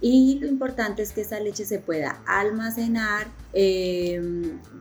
Y 0.00 0.40
lo 0.40 0.48
importante 0.48 1.02
es 1.02 1.12
que 1.12 1.20
esa 1.20 1.38
leche 1.38 1.64
se 1.64 1.78
pueda 1.78 2.20
almacenar, 2.26 3.28
eh, 3.58 4.20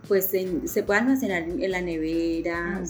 pues 0.08 0.25
se 0.65 0.84
puede 0.84 1.00
almacenar 1.00 1.44
en 1.44 1.72
la 1.72 1.82
nevera, 1.82 2.84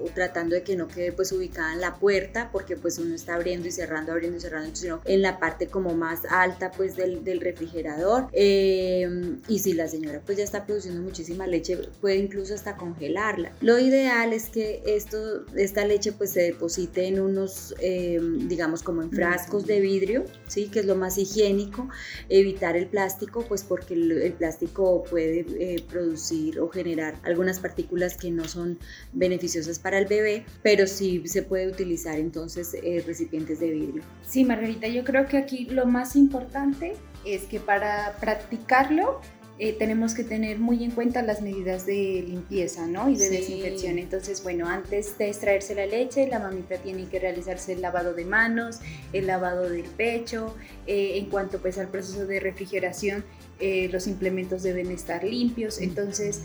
o 0.00 0.08
tratando 0.14 0.54
de 0.54 0.62
que 0.62 0.76
no 0.76 0.86
quede 0.86 1.12
pues 1.12 1.32
ubicada 1.32 1.72
en 1.72 1.80
la 1.80 1.94
puerta, 1.96 2.50
porque 2.52 2.76
pues 2.76 2.98
uno 2.98 3.14
está 3.14 3.34
abriendo 3.34 3.66
y 3.66 3.72
cerrando, 3.72 4.12
abriendo 4.12 4.38
y 4.38 4.40
cerrando, 4.40 4.74
sino 4.74 5.00
en 5.04 5.22
la 5.22 5.38
parte 5.38 5.66
como 5.66 5.94
más 5.94 6.20
alta 6.30 6.70
pues 6.70 6.96
del, 6.96 7.24
del 7.24 7.40
refrigerador 7.40 8.28
eh, 8.32 9.38
y 9.48 9.58
si 9.58 9.72
la 9.72 9.88
señora 9.88 10.22
pues 10.24 10.38
ya 10.38 10.44
está 10.44 10.66
produciendo 10.66 11.02
muchísima 11.02 11.46
leche 11.46 11.76
puede 12.00 12.16
incluso 12.16 12.54
hasta 12.54 12.76
congelarla. 12.76 13.52
Lo 13.60 13.78
ideal 13.78 14.32
es 14.32 14.48
que 14.48 14.82
esto, 14.86 15.44
esta 15.56 15.84
leche 15.84 16.12
pues 16.12 16.30
se 16.30 16.42
deposite 16.42 17.06
en 17.06 17.20
unos 17.20 17.74
eh, 17.80 18.20
digamos 18.46 18.82
como 18.82 19.02
en 19.02 19.10
frascos 19.10 19.66
de 19.66 19.80
vidrio, 19.80 20.24
¿sí? 20.46 20.68
que 20.68 20.80
es 20.80 20.86
lo 20.86 20.96
más 20.96 21.18
higiénico, 21.18 21.88
evitar 22.28 22.76
el 22.76 22.86
plástico 22.86 23.44
pues 23.48 23.64
porque 23.64 23.94
el, 23.94 24.32
plástico 24.32 24.91
puede 25.00 25.46
eh, 25.58 25.82
producir 25.88 26.60
o 26.60 26.68
generar 26.68 27.14
algunas 27.22 27.58
partículas 27.58 28.16
que 28.16 28.30
no 28.30 28.44
son 28.44 28.78
beneficiosas 29.12 29.78
para 29.78 29.98
el 29.98 30.06
bebé, 30.06 30.44
pero 30.62 30.86
sí 30.86 31.22
se 31.26 31.42
puede 31.42 31.68
utilizar 31.68 32.18
entonces 32.18 32.76
recipientes 33.06 33.60
de 33.60 33.70
vidrio. 33.70 34.02
Sí, 34.22 34.44
Margarita, 34.44 34.88
yo 34.88 35.04
creo 35.04 35.26
que 35.26 35.36
aquí 35.36 35.66
lo 35.66 35.86
más 35.86 36.16
importante 36.16 36.94
es 37.24 37.44
que 37.44 37.60
para 37.60 38.16
practicarlo 38.20 39.20
eh, 39.58 39.74
tenemos 39.78 40.14
que 40.14 40.24
tener 40.24 40.58
muy 40.58 40.82
en 40.82 40.92
cuenta 40.92 41.22
las 41.22 41.42
medidas 41.42 41.84
de 41.84 42.24
limpieza 42.26 42.86
¿no? 42.86 43.10
y 43.10 43.16
de 43.16 43.28
desinfección. 43.28 43.98
Entonces, 43.98 44.42
bueno, 44.42 44.66
antes 44.66 45.18
de 45.18 45.28
extraerse 45.28 45.74
la 45.74 45.86
leche, 45.86 46.26
la 46.26 46.38
mamita 46.38 46.78
tiene 46.78 47.06
que 47.06 47.18
realizarse 47.18 47.74
el 47.74 47.82
lavado 47.82 48.14
de 48.14 48.24
manos, 48.24 48.80
el 49.12 49.26
lavado 49.26 49.68
del 49.68 49.84
pecho. 49.84 50.56
Eh, 50.86 51.18
en 51.18 51.26
cuanto 51.26 51.58
pues 51.60 51.76
al 51.76 51.88
proceso 51.88 52.26
de 52.26 52.40
refrigeración, 52.40 53.24
eh, 53.60 53.88
los 53.92 54.06
implementos 54.06 54.62
deben 54.62 54.90
estar 54.90 55.22
limpios. 55.22 55.80
Entonces, 55.80 56.40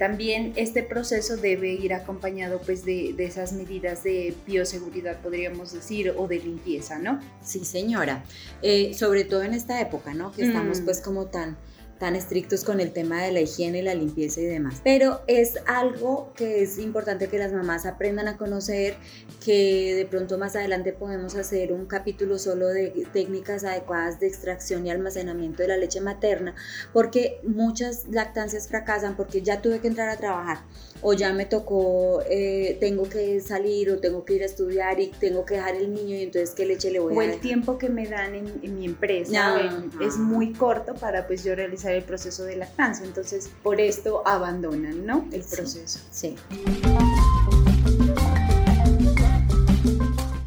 también 0.00 0.52
este 0.56 0.82
proceso 0.82 1.36
debe 1.36 1.72
ir 1.72 1.94
acompañado 1.94 2.60
pues 2.60 2.84
de, 2.84 3.14
de, 3.16 3.24
esas 3.24 3.52
medidas 3.52 4.02
de 4.02 4.34
bioseguridad, 4.44 5.20
podríamos 5.20 5.72
decir, 5.72 6.12
o 6.16 6.26
de 6.26 6.40
limpieza, 6.40 6.98
¿no? 6.98 7.20
Sí, 7.40 7.64
señora. 7.64 8.24
sobre 8.92 9.24
todo 9.24 9.44
en 9.44 9.54
esta 9.54 9.80
época, 9.80 10.12
¿no? 10.12 10.32
Que 10.32 10.42
estamos 10.42 10.80
mm. 10.80 10.84
pues 10.84 11.00
como 11.00 11.26
tan 11.26 11.56
tan 12.00 12.16
estrictos 12.16 12.64
con 12.64 12.80
el 12.80 12.92
tema 12.92 13.22
de 13.22 13.30
la 13.30 13.40
higiene, 13.42 13.82
la 13.82 13.94
limpieza 13.94 14.40
y 14.40 14.46
demás. 14.46 14.80
Pero 14.82 15.20
es 15.26 15.58
algo 15.66 16.32
que 16.34 16.62
es 16.62 16.78
importante 16.78 17.28
que 17.28 17.38
las 17.38 17.52
mamás 17.52 17.84
aprendan 17.84 18.26
a 18.26 18.38
conocer, 18.38 18.96
que 19.44 19.94
de 19.94 20.06
pronto 20.06 20.38
más 20.38 20.56
adelante 20.56 20.94
podemos 20.94 21.36
hacer 21.36 21.72
un 21.72 21.84
capítulo 21.84 22.38
solo 22.38 22.68
de 22.68 23.06
técnicas 23.12 23.64
adecuadas 23.64 24.18
de 24.18 24.28
extracción 24.28 24.86
y 24.86 24.90
almacenamiento 24.90 25.62
de 25.62 25.68
la 25.68 25.76
leche 25.76 26.00
materna, 26.00 26.54
porque 26.94 27.38
muchas 27.42 28.08
lactancias 28.08 28.66
fracasan 28.66 29.14
porque 29.14 29.42
ya 29.42 29.60
tuve 29.60 29.80
que 29.80 29.88
entrar 29.88 30.08
a 30.08 30.16
trabajar 30.16 30.58
o 31.02 31.12
ya 31.14 31.32
me 31.32 31.46
tocó, 31.46 32.22
eh, 32.28 32.76
tengo 32.80 33.08
que 33.08 33.40
salir 33.40 33.90
o 33.90 33.98
tengo 33.98 34.24
que 34.24 34.34
ir 34.34 34.42
a 34.42 34.46
estudiar 34.46 35.00
y 35.00 35.08
tengo 35.08 35.44
que 35.44 35.54
dejar 35.54 35.76
el 35.76 35.92
niño 35.92 36.16
y 36.16 36.22
entonces 36.22 36.50
qué 36.50 36.66
leche 36.66 36.90
le 36.90 36.98
voy 36.98 37.12
a 37.12 37.16
dar. 37.16 37.28
O 37.28 37.32
el 37.32 37.40
tiempo 37.40 37.78
que 37.78 37.88
me 37.88 38.06
dan 38.06 38.34
en, 38.34 38.74
mi 38.74 38.84
empresa 38.84 39.60
es 40.00 40.16
muy 40.16 40.52
corto 40.52 40.94
para 40.94 41.26
pues 41.26 41.42
yo 41.44 41.54
realizar 41.54 41.92
el 41.92 42.04
proceso 42.04 42.44
de 42.44 42.56
lactancia, 42.56 43.04
entonces 43.04 43.50
por 43.62 43.80
esto 43.80 44.22
abandonan, 44.26 45.06
¿no? 45.06 45.28
El 45.32 45.42
proceso. 45.42 46.00
sí. 46.10 46.36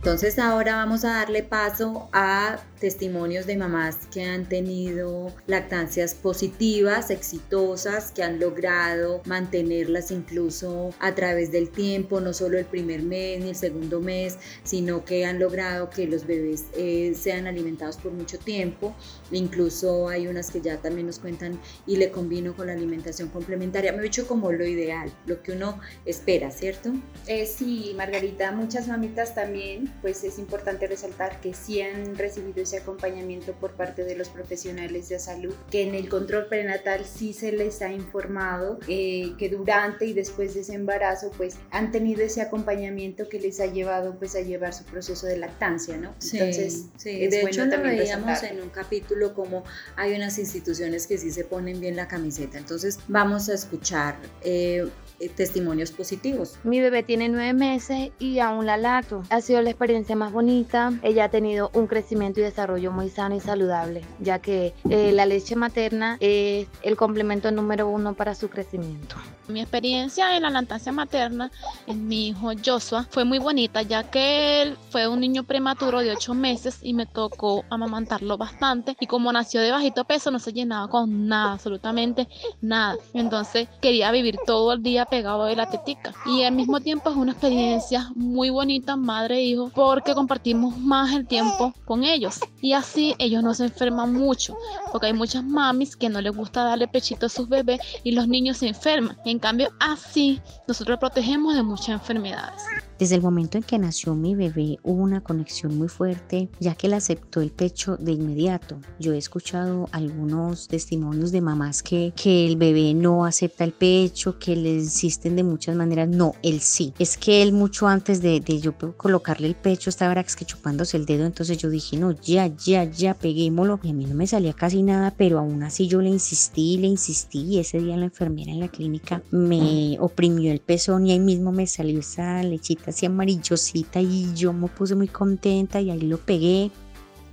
Entonces 0.04 0.38
ahora 0.38 0.76
vamos 0.76 1.06
a 1.06 1.14
darle 1.14 1.44
paso 1.44 2.10
a 2.12 2.60
testimonios 2.82 3.46
de 3.46 3.56
mamás 3.56 3.96
que 4.12 4.26
han 4.26 4.50
tenido 4.50 5.34
lactancias 5.48 6.14
positivas, 6.14 7.10
exitosas, 7.10 8.12
que 8.12 8.22
han 8.22 8.38
logrado 8.38 9.22
mantenerlas 9.24 10.12
incluso 10.12 10.90
a 11.00 11.16
través 11.16 11.54
del 11.54 11.70
tiempo, 11.70 12.20
no 12.20 12.34
solo 12.34 12.60
el 12.60 12.66
primer 12.66 13.02
mes 13.02 13.42
ni 13.42 13.52
el 13.52 13.56
segundo 13.56 14.02
mes, 14.02 14.38
sino 14.66 15.06
que 15.06 15.26
han 15.26 15.40
logrado 15.40 15.90
que 15.90 16.06
los 16.06 16.28
bebés 16.28 16.66
eh, 16.76 17.14
sean 17.18 17.48
alimentados 17.48 17.96
por 17.96 18.12
mucho 18.12 18.38
tiempo. 18.38 18.94
Incluso 19.32 20.10
hay 20.10 20.28
unas 20.28 20.52
que 20.52 20.60
ya 20.60 20.82
también 20.82 21.08
nos 21.08 21.20
cuentan 21.20 21.58
y 21.88 21.96
le 21.96 22.12
combino 22.12 22.54
con 22.58 22.68
la 22.68 22.74
alimentación 22.74 23.30
complementaria. 23.30 23.94
Me 23.94 24.00
he 24.00 24.04
dicho 24.04 24.28
como 24.28 24.52
lo 24.52 24.66
ideal, 24.66 25.10
lo 25.28 25.42
que 25.42 25.54
uno 25.54 25.80
espera, 26.04 26.52
¿cierto? 26.52 26.92
Eh, 27.26 27.46
sí, 27.46 27.94
Margarita, 27.96 28.52
muchas 28.52 28.90
mamitas 28.90 29.34
también 29.34 29.93
pues 30.02 30.24
es 30.24 30.40
importante 30.40 30.88
resaltar 30.88 31.40
que 31.42 31.54
sí 31.54 31.82
han 31.82 32.18
recibido 32.18 32.62
ese 32.62 32.78
acompañamiento 32.78 33.54
por 33.54 33.74
parte 33.74 34.04
de 34.04 34.16
los 34.16 34.30
profesionales 34.30 35.10
de 35.10 35.20
salud, 35.20 35.54
que 35.72 35.84
en 35.84 35.96
el 35.96 36.10
control 36.10 36.48
prenatal 36.48 37.06
sí 37.06 37.34
se 37.34 37.52
les 37.52 37.82
ha 37.82 37.92
informado 37.92 38.80
eh, 38.88 39.34
que 39.38 39.50
durante 39.50 40.06
y 40.06 40.14
después 40.14 40.54
de 40.54 40.62
ese 40.62 40.74
embarazo 40.74 41.32
pues 41.38 41.56
han 41.72 41.92
tenido 41.92 42.22
ese 42.22 42.42
acompañamiento 42.42 43.30
que 43.30 43.40
les 43.40 43.60
ha 43.60 43.66
llevado 43.66 44.16
pues 44.18 44.36
a 44.36 44.42
llevar 44.42 44.74
su 44.74 44.84
proceso 44.86 45.28
de 45.28 45.38
lactancia, 45.38 45.98
¿no? 45.98 46.14
Entonces, 46.32 46.86
sí, 46.98 47.28
de 47.28 47.42
hecho 47.42 47.66
lo 47.66 47.82
veíamos 47.82 48.44
en 48.44 48.62
un 48.62 48.70
capítulo 48.70 49.34
como 49.34 49.64
hay 49.96 50.14
unas 50.14 50.38
instituciones 50.40 51.08
que 51.08 51.18
sí 51.18 51.32
se 51.32 51.44
ponen 51.44 51.80
bien 51.80 51.96
la 51.96 52.08
camiseta, 52.08 52.58
entonces 52.58 53.00
vamos 53.08 53.50
a 53.50 53.54
escuchar 53.54 54.18
eh, 54.42 54.88
eh, 55.20 55.30
testimonios 55.30 55.92
positivos. 55.92 56.58
Mi 56.64 56.80
bebé 56.80 57.04
tiene 57.04 57.30
nueve 57.30 57.54
meses 57.54 58.12
y 58.20 58.40
aún 58.40 58.66
la 58.66 58.78
lacto. 58.78 59.24
Ha 59.30 59.42
sido 59.42 59.62
la 59.62 59.70
experiencia 59.70 60.16
más 60.16 60.32
bonita. 60.32 60.94
Ella 61.04 61.26
ha 61.26 61.30
tenido 61.30 61.72
un 61.74 61.88
crecimiento 61.88 62.40
y 62.40 62.44
desarrollo 62.44 62.92
muy 62.92 63.10
sano 63.10 63.36
y 63.36 63.40
saludable, 63.40 64.02
ya 64.20 64.40
que 64.40 64.74
eh, 64.90 65.12
la 65.12 65.26
leche 65.26 65.56
materna 65.56 66.18
es 66.20 66.68
el 66.82 66.96
complemento 66.96 67.52
número 67.52 67.88
uno 67.88 68.14
para 68.14 68.36
su 68.36 68.50
crecimiento. 68.50 69.16
Mi 69.48 69.60
experiencia 69.60 70.38
en 70.38 70.44
la 70.44 70.50
lactancia 70.50 70.94
materna 70.94 71.52
en 71.86 72.08
mi 72.08 72.30
hijo 72.30 72.52
Joshua 72.64 73.06
fue 73.10 73.26
muy 73.26 73.40
bonita 73.40 73.82
ya 73.82 74.10
que 74.10 74.62
él 74.62 74.78
fue 74.90 75.08
un 75.08 75.20
niño 75.20 75.44
prematuro 75.44 76.00
de 76.00 76.12
8 76.12 76.34
meses 76.34 76.80
y 76.82 76.94
me 76.94 77.06
tocó 77.06 77.66
amamantarlo 77.70 78.38
bastante 78.38 78.96
y 79.02 79.08
como 79.08 79.34
nació 79.34 79.60
de 79.60 79.72
bajito 79.72 80.06
peso 80.06 80.32
no 80.32 80.40
se 80.40 80.54
llenaba 80.54 80.88
con 80.88 81.28
nada, 81.28 81.54
absolutamente 81.54 82.30
nada. 82.62 82.96
Entonces 83.14 83.68
quería 83.82 84.12
vivir 84.12 84.38
todo 84.46 84.74
el 84.74 84.82
día 84.82 85.03
pegado 85.06 85.46
de 85.46 85.56
la 85.56 85.70
tetica 85.70 86.14
y 86.26 86.44
al 86.44 86.54
mismo 86.54 86.80
tiempo 86.80 87.10
es 87.10 87.16
una 87.16 87.32
experiencia 87.32 88.12
muy 88.16 88.50
bonita 88.50 88.96
madre 88.96 89.38
e 89.38 89.44
hijo 89.44 89.72
porque 89.74 90.14
compartimos 90.14 90.78
más 90.78 91.14
el 91.14 91.28
tiempo 91.28 91.74
con 91.86 92.04
ellos 92.04 92.40
y 92.62 92.74
así 92.74 93.16
ellos 93.20 93.44
no 93.44 93.54
se 93.54 93.66
enferman 93.66 94.14
mucho 94.14 94.56
porque 94.92 95.08
hay 95.08 95.14
muchas 95.14 95.44
mamis 95.44 95.96
que 95.96 96.10
no 96.10 96.22
les 96.22 96.36
gusta 96.36 96.64
darle 96.64 96.88
pechito 96.88 97.26
a 97.26 97.30
sus 97.30 97.50
bebés 97.50 97.80
y 98.04 98.12
los 98.12 98.28
niños 98.28 98.58
se 98.58 98.68
enferman. 98.68 99.18
En 99.26 99.40
cambio, 99.40 99.70
así 99.80 100.42
nosotros 100.68 101.00
protegemos 101.00 101.56
de 101.56 101.64
muchas 101.64 101.90
enfermedades. 101.90 102.64
Desde 103.00 103.16
el 103.16 103.22
momento 103.22 103.58
en 103.58 103.64
que 103.64 103.78
nació 103.78 104.16
mi 104.16 104.36
bebé 104.36 104.78
hubo 104.84 105.02
una 105.02 105.22
conexión 105.22 105.78
muy 105.78 105.90
fuerte, 105.90 106.50
ya 106.60 106.76
que 106.76 106.88
él 106.88 106.94
aceptó 106.94 107.42
el 107.42 107.52
pecho 107.52 107.98
de 107.98 108.14
inmediato. 108.14 108.80
Yo 109.00 109.14
he 109.14 109.18
escuchado 109.18 109.90
algunos 109.92 110.68
testimonios 110.68 111.32
de 111.32 111.42
mamás 111.42 111.84
que, 111.84 112.14
que 112.16 112.46
el 112.46 112.56
bebé 112.56 112.94
no 112.94 113.26
acepta 113.26 113.64
el 113.64 113.74
pecho, 113.74 114.40
que 114.40 114.56
le 114.56 114.76
insisten 114.94 115.36
de 115.36 115.44
muchas 115.44 115.76
maneras. 115.76 116.08
No, 116.08 116.36
él 116.44 116.62
sí. 116.62 116.94
Es 117.00 117.18
que 117.18 117.42
él 117.42 117.52
mucho 117.52 117.88
antes 117.88 118.22
de, 118.22 118.40
de 118.40 118.60
yo 118.60 118.74
colocarle 118.96 119.48
el 119.48 119.56
pecho 119.56 119.90
estaba 119.90 120.14
que 120.24 120.46
chupándose 120.46 120.96
el 120.96 121.06
dedo, 121.06 121.26
entonces 121.26 121.58
yo 121.58 121.70
dije, 121.70 121.98
no, 121.98 122.12
ya, 122.12 122.48
ya, 122.48 122.84
ya, 122.86 123.14
peguémoslo. 123.14 123.80
Y 123.84 123.90
a 123.90 123.94
mí 123.94 124.06
no 124.06 124.16
me 124.16 124.28
salía 124.28 124.54
casi 124.54 124.84
nada, 124.84 125.14
pero 125.18 125.40
aún 125.40 125.64
así 125.64 125.88
yo 125.88 126.02
le 126.02 126.10
insistí, 126.10 126.78
le 126.78 126.88
insistí 126.88 127.42
y 127.42 127.60
ese 127.60 127.80
día 127.80 127.98
la 127.98 128.06
enfermera 128.06 128.52
en 128.52 128.60
la 128.60 128.68
clínica 128.68 129.22
me 129.32 129.98
oprimió 130.00 130.52
el 130.52 130.60
pezón 130.60 131.08
y 131.08 131.12
ahí 131.12 131.20
mismo 131.20 131.52
me 131.52 131.68
salió 131.68 132.00
esa 132.00 132.44
lechita 132.44 132.92
así 132.92 133.06
amarillosita 133.06 134.00
y 134.02 134.34
yo 134.34 134.54
me 134.54 134.68
puse 134.68 134.96
muy 134.96 135.08
contenta 135.08 135.82
y 135.82 135.90
ahí 135.90 136.02
lo 136.02 136.20
pegué. 136.20 136.72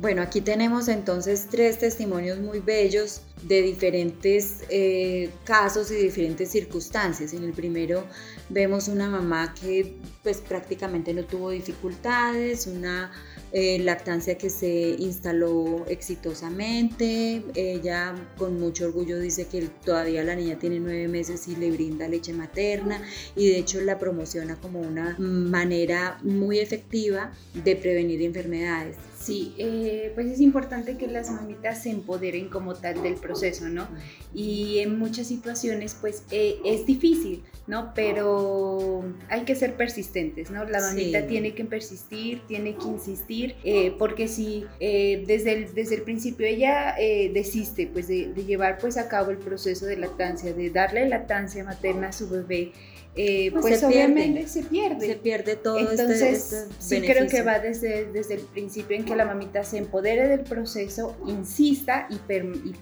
Bueno, 0.01 0.23
aquí 0.23 0.41
tenemos 0.41 0.89
entonces 0.89 1.49
tres 1.51 1.79
testimonios 1.79 2.39
muy 2.39 2.61
bellos 2.61 3.21
de 3.43 3.61
diferentes 3.61 4.65
eh, 4.71 5.29
casos 5.45 5.91
y 5.91 5.97
diferentes 5.97 6.51
circunstancias. 6.51 7.35
En 7.35 7.45
el 7.45 7.53
primero 7.53 8.07
vemos 8.49 8.89
una 8.89 9.11
mamá 9.11 9.53
que 9.61 9.99
pues 10.23 10.39
prácticamente 10.39 11.13
no 11.13 11.25
tuvo 11.25 11.51
dificultades, 11.51 12.67
una 12.67 13.13
eh, 13.53 13.79
lactancia 13.81 14.39
que 14.39 14.51
se 14.51 14.97
instaló 14.99 15.85
exitosamente. 15.89 17.43
Ella 17.55 18.15
con 18.39 18.61
mucho 18.61 18.87
orgullo 18.87 19.19
dice 19.19 19.47
que 19.47 19.63
todavía 19.85 20.23
la 20.25 20.37
niña 20.37 20.59
tiene 20.59 20.81
nueve 20.81 21.09
meses 21.09 21.49
y 21.49 21.57
le 21.57 21.71
brinda 21.71 22.09
leche 22.09 22.33
materna 22.33 23.03
y 23.35 23.49
de 23.49 23.59
hecho 23.59 23.81
la 23.81 23.99
promociona 23.99 24.57
como 24.57 24.81
una 24.81 25.17
manera 25.19 26.19
muy 26.23 26.59
efectiva 26.59 27.33
de 27.55 27.77
prevenir 27.77 28.23
enfermedades. 28.23 28.97
Sí, 29.21 29.55
eh, 29.59 30.13
pues 30.15 30.29
es 30.29 30.41
importante 30.41 30.97
que 30.97 31.07
las 31.07 31.31
mamitas 31.31 31.83
se 31.83 31.91
empoderen 31.91 32.49
como 32.49 32.75
tal 32.75 33.03
del 33.03 33.15
proceso, 33.15 33.69
¿no? 33.69 33.87
Y 34.35 34.79
en 34.79 34.99
muchas 34.99 35.27
situaciones 35.27 35.95
pues 36.01 36.23
eh, 36.31 36.57
es 36.65 36.87
difícil, 36.87 37.43
¿no? 37.67 37.93
Pero 37.95 39.05
hay 39.29 39.43
que 39.43 39.55
ser 39.55 39.75
persistentes, 39.75 40.51
¿no? 40.51 40.65
La 40.65 40.81
mamita 40.81 41.27
tiene 41.27 41.55
que 41.55 41.65
persistir, 41.65 42.43
tiene 42.47 42.75
que 42.77 42.89
insistir, 42.89 43.57
eh, 43.65 43.95
porque 43.99 44.29
si 44.29 44.67
desde, 44.81 45.53
el, 45.53 45.75
desde 45.75 45.97
el 45.97 46.03
principio 46.03 46.47
ella 46.47 46.97
desiste 47.33 47.87
pues 47.87 48.09
de, 48.09 48.33
de, 48.33 48.45
llevar 48.45 48.79
pues 48.79 48.97
a 48.97 49.09
cabo 49.09 49.31
el 49.31 49.39
proceso 49.39 49.87
de 49.87 49.97
lactancia, 49.97 50.53
de 50.53 50.71
darle 50.71 51.09
lactancia 51.09 51.63
materna 51.65 52.09
a 52.09 52.13
su 52.13 52.29
bebé, 52.29 52.73
eh, 53.17 53.51
pues, 53.51 53.63
pues 53.63 53.83
obviamente 53.83 54.47
se 54.47 54.63
pierde. 54.63 55.07
Se 55.07 55.17
pierde 55.17 55.57
todo. 55.57 55.79
Este, 55.79 55.91
Entonces, 55.91 56.53
este 56.53 56.75
sí 56.79 57.01
creo 57.01 57.27
que 57.27 57.43
va 57.43 57.59
desde, 57.59 58.05
desde 58.07 58.35
el 58.35 58.41
principio 58.41 58.97
en 58.97 59.05
que 59.05 59.17
la 59.17 59.25
mamita 59.25 59.65
se 59.65 59.79
empodere 59.79 60.29
del 60.29 60.41
proceso, 60.41 61.17
insista 61.27 62.07
y, 62.09 62.21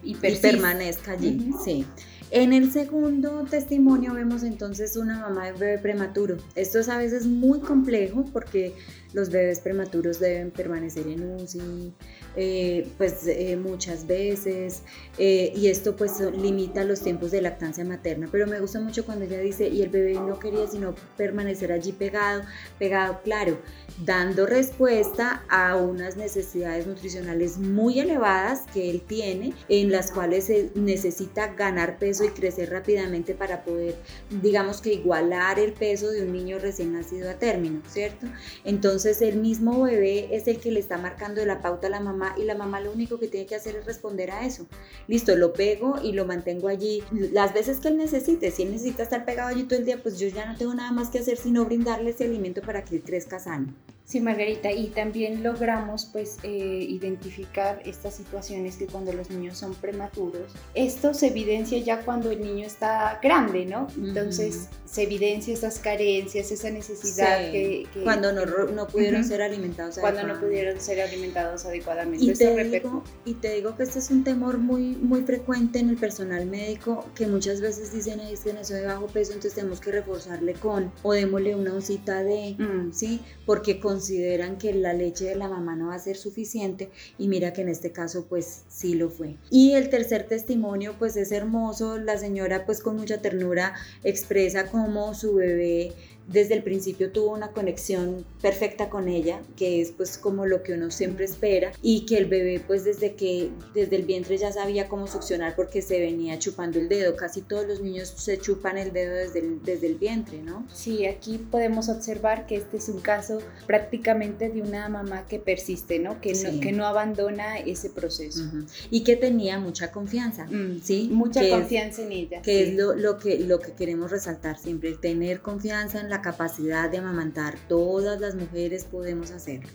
y, 0.03 0.15
permanezca 0.17 1.13
allí. 1.13 1.51
Sí. 1.65 1.87
En 2.31 2.53
el 2.53 2.71
segundo 2.71 3.47
testimonio 3.49 4.13
vemos 4.13 4.43
entonces 4.43 4.97
una 4.97 5.19
mamá 5.19 5.47
de 5.47 5.53
bebé 5.53 5.79
prematuro. 5.79 6.37
Esto 6.57 6.79
es 6.79 6.91
a 6.91 6.99
veces 6.99 7.25
muy 7.25 7.61
complejo 7.61 8.27
porque 8.33 8.75
los 9.15 9.31
bebés 9.31 9.61
prematuros 9.61 10.21
deben 10.21 10.51
permanecer 10.51 11.07
en 11.07 11.37
UCI, 11.37 11.95
eh, 12.41 12.87
pues 12.97 13.27
eh, 13.27 13.57
muchas 13.57 14.07
veces, 14.07 14.83
eh, 15.19 15.53
y 15.57 15.67
esto 15.67 15.97
pues 15.97 16.21
limita 16.21 16.85
los 16.85 17.01
tiempos 17.01 17.33
de 17.33 17.43
lactancia 17.43 17.85
materna, 17.85 18.29
pero 18.31 18.47
me 18.47 18.61
gusta 18.61 18.81
mucho 18.81 19.05
cuando 19.05 19.25
ella 19.25 19.41
dice, 19.41 19.67
y 19.67 19.83
el 19.83 19.89
bebé 19.89 20.15
no 20.15 20.39
quería 20.39 20.69
sino 20.69 20.95
permanecer 21.17 21.73
allí 21.73 21.91
pegado, 21.91 22.43
pegado, 22.79 23.19
claro, 23.25 23.59
dando 24.05 24.47
respuesta 24.47 25.43
a 25.49 25.75
unas 25.75 26.17
necesidades 26.17 26.87
nutricionales 26.87 27.59
muy 27.59 27.99
elevadas 27.99 28.61
que 28.73 28.89
él 28.89 29.03
tiene, 29.05 29.53
en 29.69 29.91
las 29.91 30.13
cuales 30.13 30.45
se 30.45 30.71
necesita 30.77 31.55
ganar 31.55 31.99
peso 31.99 32.23
y 32.23 32.29
crecer 32.29 32.71
rápidamente 32.71 33.35
para 33.35 33.65
poder, 33.65 33.97
digamos 34.41 34.81
que 34.81 34.93
igualar 34.93 35.59
el 35.59 35.73
peso 35.73 36.13
de 36.13 36.23
un 36.23 36.33
niño 36.33 36.61
recién 36.61 36.93
nacido 36.93 37.29
a 37.29 37.35
término, 37.35 37.83
¿cierto? 37.89 38.29
Entonces, 38.65 39.23
el 39.23 39.39
mismo 39.39 39.83
bebé 39.83 40.37
es 40.37 40.47
el 40.47 40.61
que 40.61 40.71
le 40.71 40.79
está 40.79 40.99
marcando 40.99 41.45
la 41.45 41.61
pauta 41.61 41.89
a 41.89 41.91
la 41.91 41.99
mamá 41.99 42.28
y 42.37 42.45
la 42.45 42.55
mamá 42.55 42.81
lo 42.81 42.93
único 42.93 43.19
que 43.19 43.29
tiene 43.29 43.47
que 43.47 43.55
hacer 43.55 43.77
es 43.77 43.87
responder 43.87 44.31
a 44.31 44.45
eso. 44.45 44.67
Listo, 45.07 45.35
lo 45.37 45.53
pego 45.53 45.97
y 46.03 46.13
lo 46.13 46.27
mantengo 46.27 46.69
allí 46.69 47.03
las 47.11 47.55
veces 47.55 47.79
que 47.79 47.89
él 47.89 47.97
necesite. 47.97 48.51
Si 48.51 48.63
él 48.63 48.73
necesita 48.73 49.03
estar 49.03 49.25
pegado 49.25 49.49
allí 49.49 49.65
todo 49.65 49.79
el 49.79 49.85
día, 49.85 50.03
pues 50.03 50.19
yo 50.19 50.29
ya 50.29 50.47
no 50.47 50.57
tengo 50.57 50.75
nada 50.75 50.93
más 50.93 51.09
que 51.09 51.19
hacer 51.19 51.37
sino 51.37 51.65
brindarle 51.65 52.11
ese 52.11 52.25
alimento 52.25 52.63
para 52.63 52.85
que 52.85 52.97
él 52.97 53.03
crezca 53.03 53.39
sano. 53.39 53.73
Sí, 54.09 54.21
Margarita, 54.21 54.73
y 54.73 54.87
también 54.87 55.43
logramos 55.43 56.07
pues 56.07 56.39
eh, 56.43 56.49
identificar 56.49 57.83
estas 57.85 58.15
situaciones 58.15 58.77
que 58.79 58.87
cuando 58.87 59.13
los 59.13 59.29
niños 59.29 59.59
son 59.59 59.75
prematuros, 59.75 60.51
esto 60.73 61.13
se 61.13 61.27
evidencia 61.27 61.79
ya 61.81 62.01
cuando 62.01 62.31
el 62.31 62.41
niño 62.41 62.67
está 62.67 63.21
grande, 63.23 63.67
¿no? 63.67 63.87
Entonces 64.03 64.71
se 64.87 65.03
evidencia 65.03 65.53
esas 65.53 65.79
carencias, 65.79 66.51
esa 66.51 66.71
necesidad 66.71 67.51
que, 67.53 67.87
Cuando 68.03 68.33
no, 68.33 68.47
no 68.47 68.87
pudieron 68.87 69.25
ser 69.25 69.43
alimentados 69.43 69.99
Cuando 69.99 70.23
no 70.23 70.41
pudieron 70.41 70.81
ser 70.81 71.03
alimentados 71.03 71.67
adecuadamente. 71.67 72.08
Y 72.17 72.33
te, 72.33 72.65
digo, 72.65 73.05
y 73.25 73.35
te 73.35 73.55
digo 73.55 73.77
que 73.77 73.83
este 73.83 73.99
es 73.99 74.11
un 74.11 74.25
temor 74.25 74.59
muy, 74.59 74.97
muy 74.97 75.23
frecuente 75.23 75.79
en 75.79 75.91
el 75.91 75.97
personal 75.97 76.47
médico, 76.47 77.05
que 77.15 77.27
muchas 77.27 77.61
veces 77.61 77.93
dicen, 77.93 78.21
es 78.21 78.41
que 78.41 78.53
nació 78.53 78.77
de 78.77 78.87
bajo 78.87 79.07
peso, 79.07 79.33
entonces 79.33 79.55
tenemos 79.55 79.81
que 79.81 79.93
reforzarle 79.93 80.55
con, 80.55 80.91
o 81.03 81.13
démosle 81.13 81.55
una 81.55 81.75
osita 81.75 82.23
de, 82.23 82.57
mm. 82.59 82.93
¿sí? 82.93 83.21
Porque 83.45 83.81
con 83.81 83.99
consideran 83.99 84.59
que 84.59 84.73
la 84.75 84.93
leche 84.93 85.25
de 85.25 85.35
la 85.35 85.49
mamá 85.49 85.75
no 85.75 85.89
va 85.89 85.97
a 85.97 85.99
ser 85.99 86.17
suficiente 86.17 86.89
y 87.19 87.27
mira 87.27 87.53
que 87.53 87.63
en 87.63 87.69
este 87.69 87.91
caso 87.91 88.27
pues 88.29 88.63
sí 88.69 88.95
lo 88.95 89.11
fue. 89.11 89.37
Y 89.51 89.73
el 89.73 89.91
tercer 89.91 90.29
testimonio 90.29 90.95
pues 91.01 91.17
es 91.17 91.33
hermoso, 91.33 91.99
la 91.99 92.17
señora 92.17 92.65
pues 92.65 92.81
con 92.81 92.97
mucha 92.97 93.21
ternura 93.21 93.75
expresa 94.05 94.71
cómo 94.71 95.15
su 95.15 95.35
bebé 95.35 95.95
desde 96.29 96.55
el 96.55 96.63
principio 96.63 97.11
tuvo 97.11 97.33
una 97.33 97.49
conexión 97.49 98.25
perfecta 98.41 98.89
con 98.89 99.09
ella, 99.09 99.41
que 99.57 99.81
es 99.81 99.93
pues 99.93 100.19
como 100.19 100.47
lo 100.47 100.63
que 100.63 100.75
uno 100.75 100.91
siempre 100.91 101.25
espera, 101.25 101.73
y 101.83 102.07
que 102.07 102.19
el 102.19 102.27
bebé 102.27 102.61
pues 102.65 102.85
desde 102.85 103.15
que 103.15 103.51
desde 103.75 103.97
el 103.97 104.05
vientre 104.05 104.37
ya 104.37 104.53
sabía 104.53 104.89
cómo 104.89 105.07
succionar 105.07 105.57
porque 105.57 105.83
se 105.83 105.99
venía 105.99 106.39
chupando 106.39 106.79
el 106.79 106.89
dedo, 106.89 107.17
casi 107.17 107.43
todos 107.43 107.67
los 107.67 107.81
niños 107.81 108.13
se 108.17 108.39
chupan 108.39 108.79
el 108.79 108.93
dedo 108.93 109.15
desde 109.15 109.41
el, 109.41 109.63
desde 109.63 109.87
el 109.87 109.95
vientre, 109.95 110.43
¿no? 110.43 110.67
Sí, 110.73 111.07
aquí 111.07 111.39
podemos 111.39 111.89
observar 111.89 112.47
que 112.47 112.57
este 112.57 112.77
es 112.77 112.89
un 112.89 113.01
caso 113.01 113.39
prácticamente 113.67 114.51
de 114.51 114.63
una 114.63 114.89
mamá 114.89 115.27
que 115.27 115.39
persiste, 115.39 115.99
¿no? 115.99 116.21
Que 116.21 116.35
no, 116.35 116.61
que 116.61 116.73
no 116.73 116.87
abandona 116.87 117.59
ese 117.59 117.91
proceso. 117.91 118.43
Y 118.91 119.03
que 119.03 119.17
tenía 119.17 119.59
mucha 119.59 119.91
confianza, 119.91 120.45
mm, 120.45 120.81
¿sí? 120.83 121.09
Mucha 121.11 121.49
confianza 121.49 122.03
en 122.03 122.13
ella. 122.13 122.43
Que 122.43 122.65
es 122.65 122.75
lo, 122.75 122.95
lo, 122.95 123.19
que, 123.19 123.39
lo 123.39 123.61
que 123.61 123.73
queremos 123.73 124.11
resaltar 124.11 124.59
siempre, 124.59 124.93
tener 124.93 125.41
confianza 125.41 126.01
en 126.01 126.11
la 126.11 126.18
capacidad 126.23 126.91
de 126.91 126.99
amamantar. 126.99 127.57
Todas 127.69 128.21
las 128.21 128.35
mujeres 128.35 128.85
podemos 128.85 129.31
hacerlo. 129.31 129.69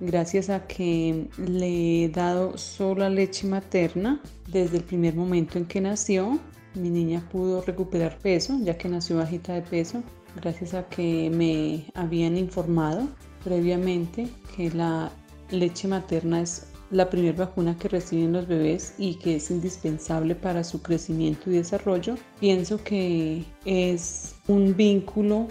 Gracias 0.00 0.48
a 0.48 0.66
que 0.66 1.28
le 1.38 2.04
he 2.04 2.08
dado 2.08 2.56
solo 2.56 3.08
leche 3.08 3.48
materna 3.48 4.20
desde 4.46 4.76
el 4.76 4.84
primer 4.84 5.14
momento 5.14 5.58
en 5.58 5.66
que 5.66 5.80
nació, 5.80 6.38
mi 6.74 6.88
niña 6.88 7.28
pudo 7.32 7.62
recuperar 7.62 8.18
peso, 8.18 8.56
ya 8.62 8.78
que 8.78 8.88
nació 8.88 9.16
bajita 9.16 9.54
de 9.54 9.62
peso, 9.62 10.04
gracias 10.36 10.74
a 10.74 10.88
que 10.88 11.30
me 11.34 11.90
habían 12.00 12.36
informado 12.36 13.08
previamente 13.42 14.28
que 14.56 14.70
la 14.70 15.10
leche 15.50 15.88
materna 15.88 16.42
es 16.42 16.66
la 16.90 17.10
primera 17.10 17.36
vacuna 17.36 17.76
que 17.76 17.88
reciben 17.88 18.32
los 18.32 18.46
bebés 18.46 18.94
y 18.98 19.16
que 19.16 19.36
es 19.36 19.50
indispensable 19.50 20.34
para 20.34 20.64
su 20.64 20.80
crecimiento 20.80 21.50
y 21.50 21.54
desarrollo, 21.54 22.16
pienso 22.40 22.82
que 22.82 23.44
es 23.64 24.36
un 24.46 24.76
vínculo 24.76 25.48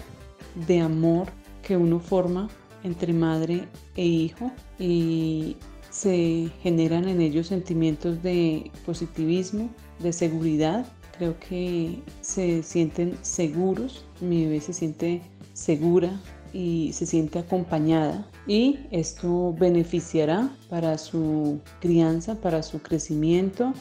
de 0.66 0.80
amor 0.80 1.28
que 1.62 1.76
uno 1.76 2.00
forma 2.00 2.48
entre 2.84 3.12
madre 3.12 3.68
e 3.96 4.04
hijo 4.04 4.50
y 4.78 5.56
se 5.90 6.50
generan 6.62 7.08
en 7.08 7.20
ellos 7.20 7.48
sentimientos 7.48 8.22
de 8.22 8.70
positivismo, 8.84 9.68
de 9.98 10.12
seguridad, 10.12 10.86
creo 11.16 11.38
que 11.40 12.02
se 12.20 12.62
sienten 12.62 13.16
seguros, 13.22 14.04
mi 14.20 14.44
bebé 14.44 14.60
se 14.60 14.72
siente 14.72 15.22
segura 15.54 16.20
y 16.52 16.92
se 16.92 17.06
siente 17.06 17.38
acompañada. 17.38 18.26
Y 18.46 18.78
esto 18.90 19.54
beneficiará 19.58 20.50
para 20.70 20.96
su 20.98 21.60
crianza, 21.80 22.36
para 22.36 22.62
su 22.62 22.80
crecimiento 22.80 23.72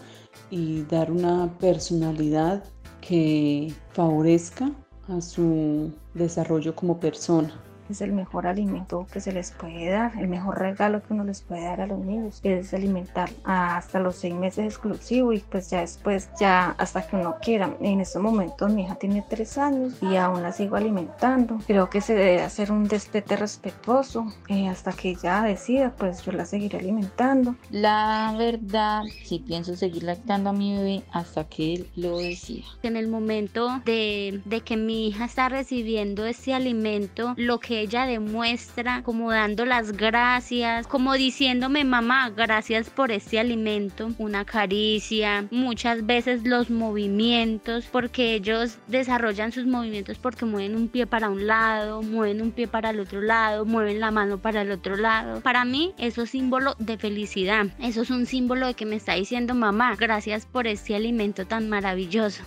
y 0.50 0.82
dar 0.84 1.12
una 1.12 1.58
personalidad 1.60 2.64
que 3.02 3.74
favorezca 3.94 4.72
a 5.10 5.22
su 5.22 5.92
desarrollo 6.14 6.76
como 6.76 7.00
persona 7.00 7.54
es 7.94 8.02
el 8.02 8.12
mejor 8.12 8.48
alimento 8.48 9.08
que 9.12 9.20
se 9.20 9.32
les 9.32 9.52
puede 9.52 9.90
dar, 9.90 10.12
el 10.18 10.28
mejor 10.28 10.60
regalo 10.60 11.02
que 11.02 11.14
uno 11.14 11.24
les 11.24 11.42
puede 11.42 11.64
dar 11.64 11.82
a 11.82 11.88
los 11.88 12.00
niños, 12.00 12.40
es 12.44 12.74
alimentar 12.74 13.30
hasta 13.44 14.00
los 14.00 14.16
seis 14.16 14.34
meses 14.34 14.66
exclusivo 14.66 15.34
y 15.34 15.40
pues 15.40 15.70
ya 15.70 15.82
después, 15.82 16.30
ya 16.40 16.76
hasta 16.78 17.06
que 17.06 17.16
uno 17.16 17.36
quiera. 17.42 17.76
En 17.82 18.02
este 18.02 18.20
momento 18.20 18.68
mi 18.68 18.84
hija 18.84 18.96
tiene 18.96 19.24
tres 19.28 19.58
años 19.58 19.94
y 20.02 20.16
aún 20.16 20.44
la 20.44 20.52
sigo 20.52 20.76
alimentando. 20.76 21.60
Creo 21.66 21.90
que 21.90 22.02
se 22.02 22.16
debe 22.16 22.42
hacer 22.42 22.72
un 22.72 22.88
destete 22.88 23.36
respetuoso 23.36 24.28
eh, 24.50 24.68
hasta 24.68 24.92
que 24.92 25.10
ella 25.10 25.42
decida, 25.42 25.94
pues 25.98 26.24
yo 26.24 26.32
la 26.32 26.46
seguiré 26.46 26.80
alimentando. 26.80 27.56
La 27.70 28.34
verdad, 28.38 29.04
sí 29.24 29.44
pienso 29.46 29.76
seguir 29.76 30.04
lactando 30.04 30.50
a 30.50 30.54
mi 30.54 30.76
bebé 30.76 31.04
hasta 31.12 31.46
que 31.46 31.74
él 31.74 31.88
lo 31.96 32.18
decida. 32.18 32.66
En 32.84 32.96
el 32.98 33.08
momento 33.08 33.82
de, 33.86 34.42
de 34.46 34.62
que 34.62 34.78
mi 34.78 35.08
hija 35.08 35.26
está 35.26 35.50
recibiendo 35.50 36.26
ese 36.26 36.54
alimento, 36.54 37.34
lo 37.38 37.60
que 37.60 37.77
ella 37.82 38.06
demuestra 38.06 39.04
como 39.04 39.32
dando 39.32 39.66
las 39.66 39.92
gracias, 39.92 40.88
como 40.88 41.14
diciéndome 41.14 41.84
mamá, 41.84 42.30
gracias 42.30 42.90
por 42.90 43.12
este 43.12 43.40
alimento, 43.40 44.12
una 44.18 44.46
caricia, 44.46 45.48
muchas 45.52 46.06
veces 46.06 46.44
los 46.46 46.70
movimientos, 46.70 47.86
porque 47.92 48.36
ellos 48.36 48.78
desarrollan 48.88 49.52
sus 49.52 49.66
movimientos 49.66 50.18
porque 50.18 50.46
mueven 50.46 50.76
un 50.76 50.88
pie 50.88 51.08
para 51.08 51.30
un 51.30 51.48
lado, 51.48 52.02
mueven 52.02 52.42
un 52.42 52.52
pie 52.52 52.68
para 52.68 52.90
el 52.92 53.00
otro 53.00 53.22
lado, 53.22 53.66
mueven 53.66 54.00
la 54.00 54.12
mano 54.12 54.38
para 54.38 54.62
el 54.62 54.72
otro 54.72 54.96
lado. 54.96 55.42
Para 55.42 55.66
mí 55.66 55.94
eso 55.98 56.24
es 56.24 56.32
símbolo 56.32 56.76
de 56.80 56.98
felicidad, 56.98 57.68
eso 57.80 58.02
es 58.02 58.10
un 58.10 58.26
símbolo 58.26 58.68
de 58.68 58.74
que 58.74 58.86
me 58.86 58.96
está 58.96 59.14
diciendo 59.14 59.54
mamá, 59.56 59.96
gracias 59.96 60.46
por 60.46 60.68
este 60.68 60.96
alimento 60.96 61.46
tan 61.46 61.70
maravilloso. 61.70 62.44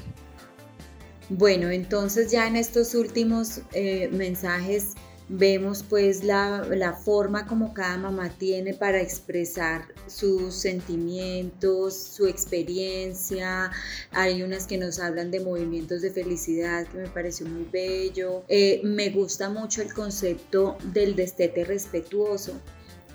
Bueno, 1.31 1.71
entonces 1.71 2.33
ya 2.33 2.49
en 2.49 2.57
estos 2.57 2.95
últimos 2.97 3.63
eh, 3.73 4.09
mensajes 4.13 4.95
Vemos 5.33 5.85
pues 5.89 6.25
la, 6.25 6.99
forma 7.05 7.47
como 7.47 7.73
cada 7.73 7.97
mamá 7.97 8.31
tiene 8.37 8.75
para 8.75 9.01
expresar 9.01 9.85
sus 10.09 10.57
sentimientos, 10.57 11.97
su 11.97 12.27
experiencia. 12.27 13.71
Hay 14.11 14.43
unas 14.43 14.67
que 14.67 14.77
nos 14.77 14.99
hablan 14.99 15.31
de 15.31 15.39
movimientos 15.39 16.03
de 16.03 16.11
felicidad 16.11 16.85
que 16.89 16.99
me 16.99 17.09
pareció 17.09 17.47
muy 17.47 17.65
bello. 17.71 18.43
Eh, 18.49 18.81
me 18.83 19.11
gusta 19.11 19.49
mucho 19.49 19.83
el 19.83 19.95
concepto 19.95 20.77
del 20.93 21.15
destete 21.15 21.65
respetuoso, 21.65 22.61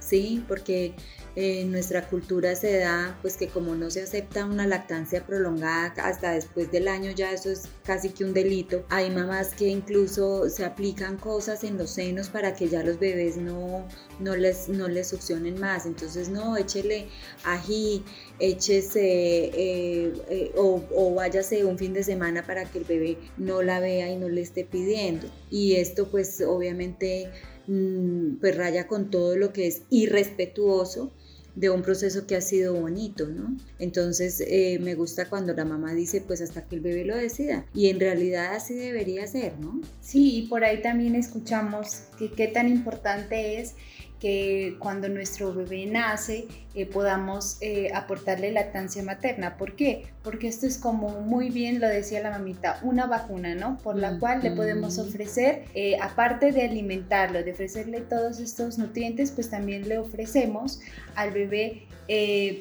¿sí? 0.06 0.44
Porque 0.48 0.96
en 1.36 1.72
nuestra 1.72 2.08
cultura 2.08 2.56
se 2.56 2.80
da 2.80 3.18
pues 3.22 3.36
que 3.36 3.48
como 3.48 3.76
no 3.76 3.90
se 3.90 4.02
acepta 4.02 4.46
una 4.46 4.66
lactancia 4.66 5.26
prolongada 5.26 5.94
hasta 5.98 6.32
después 6.32 6.72
del 6.72 6.88
año 6.88 7.12
ya 7.12 7.32
eso 7.32 7.52
es 7.52 7.64
casi 7.84 8.10
que 8.10 8.24
un 8.24 8.34
delito. 8.34 8.86
Hay 8.90 9.10
mamás 9.10 9.54
que 9.54 9.68
incluso 9.68 10.50
se 10.50 10.64
aplican 10.64 11.18
cosas 11.18 11.64
en 11.64 11.78
los 11.78 11.90
senos 11.92 12.30
para 12.30 12.54
que 12.56 12.70
ya 12.70 12.84
los 12.84 13.00
bebés 13.00 13.36
no, 13.38 13.86
no, 14.20 14.36
les, 14.36 14.70
no 14.70 14.88
les 14.88 15.10
succionen 15.10 15.60
más. 15.60 15.86
Entonces 15.86 16.30
no, 16.30 16.56
échele 16.56 17.08
ají, 17.44 18.04
échese 18.40 19.46
eh, 19.54 20.14
eh, 20.30 20.52
o, 20.56 20.84
o 20.96 21.14
váyase 21.14 21.66
un 21.66 21.78
fin 21.78 21.94
de 21.94 22.04
semana 22.04 22.46
para 22.46 22.64
que 22.64 22.78
el 22.78 22.86
bebé 22.86 23.18
no 23.38 23.62
la 23.62 23.80
vea 23.82 24.10
y 24.10 24.16
no 24.16 24.30
le 24.30 24.42
esté 24.42 24.64
pidiendo. 24.64 25.28
Y 25.50 25.76
esto 25.76 26.10
pues 26.10 26.42
obviamente 26.42 27.30
pues 27.66 28.56
raya 28.56 28.88
con 28.88 29.10
todo 29.10 29.36
lo 29.38 29.54
que 29.54 29.68
es 29.68 29.84
irrespetuoso 29.90 31.12
de 31.56 31.70
un 31.70 31.82
proceso 31.82 32.28
que 32.28 32.36
ha 32.36 32.42
sido 32.42 32.74
bonito, 32.74 33.28
¿no? 33.28 33.56
Entonces 33.80 34.44
eh, 34.46 34.78
me 34.82 34.94
gusta 34.94 35.30
cuando 35.30 35.54
la 35.54 35.64
mamá 35.64 35.94
dice, 35.94 36.22
pues 36.22 36.42
hasta 36.42 36.66
que 36.66 36.76
el 36.76 36.82
bebé 36.82 37.06
lo 37.06 37.16
decida. 37.16 37.66
Y 37.74 37.88
en 37.88 38.00
realidad 38.00 38.54
así 38.56 38.74
debería 38.74 39.26
ser, 39.26 39.58
¿no? 39.60 39.80
Sí, 40.02 40.38
y 40.38 40.48
por 40.48 40.66
ahí 40.66 40.82
también 40.82 41.16
escuchamos 41.16 42.04
que 42.20 42.32
qué 42.32 42.48
tan 42.48 42.68
importante 42.68 43.62
es 43.62 43.76
que 44.20 44.76
cuando 44.80 45.10
nuestro 45.10 45.54
bebé 45.54 45.86
nace 45.86 46.48
eh, 46.74 46.86
podamos 46.86 47.58
eh, 47.62 47.92
aportarle 47.94 48.52
lactancia 48.52 49.04
materna. 49.04 49.58
¿Por 49.58 49.76
qué? 49.76 50.08
Porque 50.24 50.48
esto 50.48 50.66
es 50.66 50.78
como 50.78 51.22
muy 51.22 51.50
bien 51.50 51.80
lo 51.80 51.88
decía 51.88 52.22
la 52.22 52.32
mamita, 52.32 52.80
una 52.84 53.06
vacuna, 53.08 53.56
¿no? 53.56 53.78
Por 53.78 53.98
la 53.98 54.18
cual 54.20 54.42
le 54.42 54.52
podemos 54.52 54.98
ofrecer, 54.98 55.64
eh, 55.74 55.98
aparte 56.02 56.52
de 56.52 56.64
alimentarlo, 56.64 57.44
de 57.44 57.52
ofrecerle 57.52 58.02
todos 58.02 58.40
estos 58.40 58.78
nutrientes, 58.78 59.32
pues 59.32 59.50
también 59.50 59.88
le 59.88 59.98
ofrecemos 59.98 60.82
al 61.16 61.32
bebé 61.32 61.88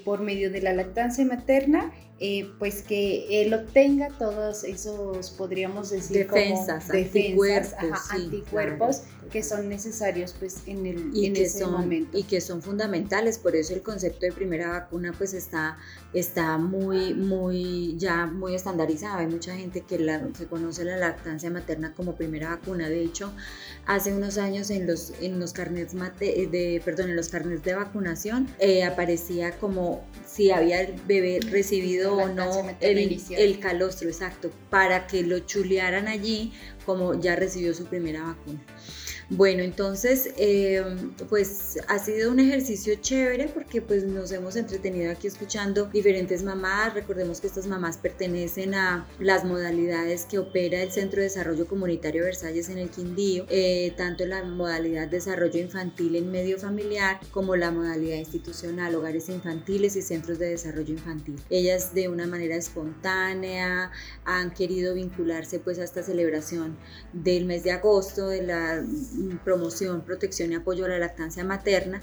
por 0.06 0.20
medio 0.22 0.50
de 0.50 0.62
la 0.62 0.72
lactancia 0.72 1.22
materna 1.26 1.92
pues 2.58 2.82
que 2.82 3.42
él 3.42 3.52
obtenga 3.52 4.08
todos 4.18 4.64
esos, 4.64 5.30
podríamos 5.30 5.90
decir, 5.90 6.18
defensas, 6.18 6.84
como 6.84 6.98
defensas 6.98 8.10
anticuerpos, 8.10 8.10
anticuerpos 8.10 9.02
que 9.30 9.42
son 9.42 9.68
necesarios 9.68 10.34
pues 10.38 10.62
en, 10.66 10.86
el, 10.86 11.10
y 11.12 11.26
en 11.26 11.34
que 11.34 11.44
ese 11.44 11.60
son, 11.60 11.72
momento. 11.72 12.16
Y 12.16 12.22
que 12.22 12.40
son 12.40 12.62
fundamentales, 12.62 13.38
por 13.38 13.56
eso 13.56 13.74
el 13.74 13.82
concepto 13.82 14.26
de 14.26 14.32
primera 14.32 14.68
vacuna 14.68 15.12
pues 15.16 15.34
está, 15.34 15.76
está 16.12 16.56
muy, 16.56 17.14
muy, 17.14 17.96
ya 17.98 18.26
muy 18.26 18.54
estandarizado. 18.54 19.18
Hay 19.18 19.26
mucha 19.26 19.56
gente 19.56 19.80
que, 19.80 19.98
la, 19.98 20.28
que 20.38 20.46
conoce 20.46 20.84
la 20.84 20.96
lactancia 20.96 21.50
materna 21.50 21.94
como 21.94 22.14
primera 22.14 22.50
vacuna. 22.50 22.88
De 22.88 23.02
hecho, 23.02 23.32
hace 23.86 24.14
unos 24.14 24.38
años 24.38 24.70
en 24.70 24.86
los, 24.86 25.12
en 25.20 25.40
los 25.40 25.52
carnets 25.52 25.94
de, 25.94 26.80
perdón, 26.84 27.10
en 27.10 27.16
los 27.16 27.28
carnets 27.28 27.64
de 27.64 27.74
vacunación 27.74 28.48
eh, 28.58 28.84
aparecía 28.84 29.58
como 29.58 30.04
si 30.26 30.50
había 30.50 30.80
el 30.82 31.00
bebé 31.06 31.40
recibido 31.50 32.03
o 32.06 32.28
no 32.28 32.68
el, 32.80 33.20
el 33.30 33.58
calostro, 33.58 34.08
exacto, 34.08 34.50
para 34.70 35.06
que 35.06 35.22
lo 35.22 35.40
chulearan 35.40 36.08
allí 36.08 36.52
como 36.84 37.18
ya 37.20 37.36
recibió 37.36 37.74
su 37.74 37.86
primera 37.86 38.22
vacuna. 38.22 38.60
Bueno, 39.30 39.62
entonces, 39.62 40.30
em, 40.36 41.12
pues 41.30 41.78
ha 41.88 41.98
sido 41.98 42.30
un 42.30 42.40
ejercicio 42.40 42.94
chévere 42.96 43.48
porque 43.48 43.80
pues 43.80 44.04
nos 44.04 44.30
hemos 44.32 44.54
entretenido 44.56 45.10
aquí 45.10 45.26
escuchando 45.26 45.86
diferentes 45.86 46.42
mamás. 46.42 46.92
Recordemos 46.92 47.40
que 47.40 47.46
estas 47.46 47.66
mamás 47.66 47.96
pertenecen 47.96 48.74
a 48.74 49.08
las 49.18 49.44
modalidades 49.44 50.26
que 50.26 50.38
opera 50.38 50.82
el 50.82 50.90
Centro 50.92 51.18
de 51.20 51.24
Desarrollo 51.24 51.66
Comunitario 51.66 52.24
Versalles 52.24 52.68
en 52.68 52.78
el 52.78 52.90
Quindío, 52.90 53.46
eh, 53.48 53.94
tanto 53.96 54.26
la 54.26 54.44
modalidad 54.44 55.08
desarrollo 55.08 55.58
infantil 55.58 56.16
en 56.16 56.30
medio 56.30 56.58
familiar 56.58 57.18
como 57.30 57.56
la 57.56 57.70
modalidad 57.70 58.18
institucional, 58.18 58.94
hogares 58.94 59.30
infantiles 59.30 59.96
y 59.96 60.02
centros 60.02 60.38
de 60.38 60.50
desarrollo 60.50 60.92
infantil. 60.92 61.40
Ellas 61.48 61.94
de 61.94 62.08
una 62.08 62.26
manera 62.26 62.56
espontánea 62.56 63.90
han 64.26 64.52
querido 64.52 64.94
vincularse 64.94 65.60
pues 65.60 65.78
a 65.78 65.84
esta 65.84 66.02
celebración 66.02 66.76
del 67.14 67.46
mes 67.46 67.64
de 67.64 67.72
agosto 67.72 68.28
de 68.28 68.42
la 68.42 68.84
promoción, 69.44 70.02
protección 70.02 70.52
y 70.52 70.56
apoyo 70.56 70.84
a 70.84 70.88
la 70.88 70.98
lactancia 70.98 71.44
materna 71.44 72.02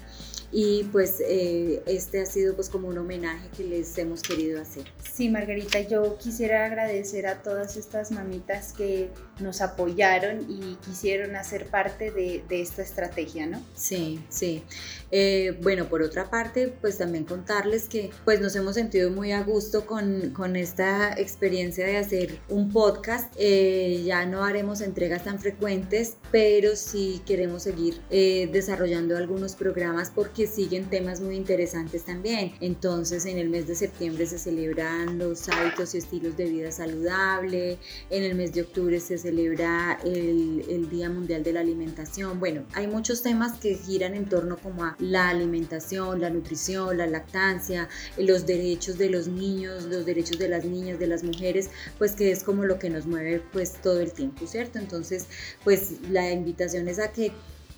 y 0.52 0.84
pues 0.92 1.22
eh, 1.26 1.82
este 1.86 2.20
ha 2.20 2.26
sido 2.26 2.54
pues 2.54 2.68
como 2.68 2.88
un 2.88 2.98
homenaje 2.98 3.48
que 3.56 3.64
les 3.64 3.96
hemos 3.96 4.20
querido 4.20 4.60
hacer. 4.60 4.84
Sí, 5.10 5.30
Margarita, 5.30 5.80
yo 5.80 6.18
quisiera 6.18 6.66
agradecer 6.66 7.26
a 7.26 7.42
todas 7.42 7.76
estas 7.78 8.10
mamitas 8.10 8.74
que 8.74 9.08
nos 9.40 9.62
apoyaron 9.62 10.46
y 10.48 10.76
quisieron 10.84 11.36
hacer 11.36 11.66
parte 11.66 12.10
de, 12.10 12.44
esta 12.50 12.82
estrategia, 12.82 13.46
¿no? 13.46 13.62
Sí, 13.74 14.22
sí. 14.28 14.62
Eh, 15.10 15.58
bueno, 15.62 15.88
por 15.88 16.02
otra 16.02 16.28
parte, 16.28 16.68
pues 16.68 16.98
también 16.98 17.24
contarles 17.24 17.88
que 17.88 18.10
pues 18.24 18.40
nos 18.40 18.54
hemos 18.54 18.74
sentido 18.74 19.10
muy 19.10 19.32
a 19.32 19.42
gusto 19.42 19.86
con, 19.86 20.30
con 20.30 20.56
esta 20.56 21.14
experiencia 21.18 21.86
de 21.86 21.96
hacer 21.96 22.38
un 22.50 22.70
podcast. 22.70 23.32
Eh, 23.38 24.02
ya 24.04 24.26
no 24.26 24.44
haremos 24.44 24.82
entregas 24.82 25.24
tan 25.24 25.38
frecuentes, 25.38 26.16
pero 26.30 26.76
sí 26.76 27.01
queremos 27.26 27.62
seguir 27.62 28.00
desarrollando 28.10 29.16
algunos 29.16 29.54
programas 29.54 30.10
porque 30.14 30.46
siguen 30.46 30.88
temas 30.90 31.20
muy 31.20 31.36
interesantes 31.36 32.04
también. 32.04 32.52
Entonces, 32.60 33.26
en 33.26 33.38
el 33.38 33.48
mes 33.48 33.66
de 33.66 33.74
septiembre 33.74 34.26
se 34.26 34.38
celebran 34.38 35.18
los 35.18 35.48
hábitos 35.48 35.94
y 35.94 35.98
estilos 35.98 36.36
de 36.36 36.44
vida 36.44 36.70
saludable, 36.70 37.78
en 38.10 38.22
el 38.22 38.34
mes 38.34 38.52
de 38.52 38.62
octubre 38.62 39.00
se 39.00 39.18
celebra 39.18 39.98
el, 40.04 40.64
el 40.68 40.88
Día 40.88 41.08
Mundial 41.08 41.42
de 41.42 41.52
la 41.52 41.60
Alimentación. 41.60 42.40
Bueno, 42.40 42.64
hay 42.74 42.86
muchos 42.86 43.22
temas 43.22 43.58
que 43.58 43.76
giran 43.76 44.14
en 44.14 44.28
torno 44.28 44.56
como 44.56 44.84
a 44.84 44.96
la 44.98 45.28
alimentación, 45.28 46.20
la 46.20 46.30
nutrición, 46.30 46.98
la 46.98 47.06
lactancia, 47.06 47.88
los 48.16 48.46
derechos 48.46 48.98
de 48.98 49.10
los 49.10 49.28
niños, 49.28 49.84
los 49.84 50.04
derechos 50.04 50.38
de 50.38 50.48
las 50.48 50.64
niñas, 50.64 50.98
de 50.98 51.06
las 51.06 51.22
mujeres, 51.22 51.70
pues 51.98 52.12
que 52.12 52.30
es 52.30 52.42
como 52.42 52.64
lo 52.64 52.78
que 52.78 52.90
nos 52.90 53.06
mueve 53.06 53.42
pues 53.52 53.74
todo 53.82 54.00
el 54.00 54.12
tiempo, 54.12 54.46
¿cierto? 54.46 54.78
Entonces, 54.78 55.26
pues 55.64 56.00
la 56.10 56.30
invitación 56.30 56.88
es 56.88 56.91
a 56.98 57.12
que 57.12 57.32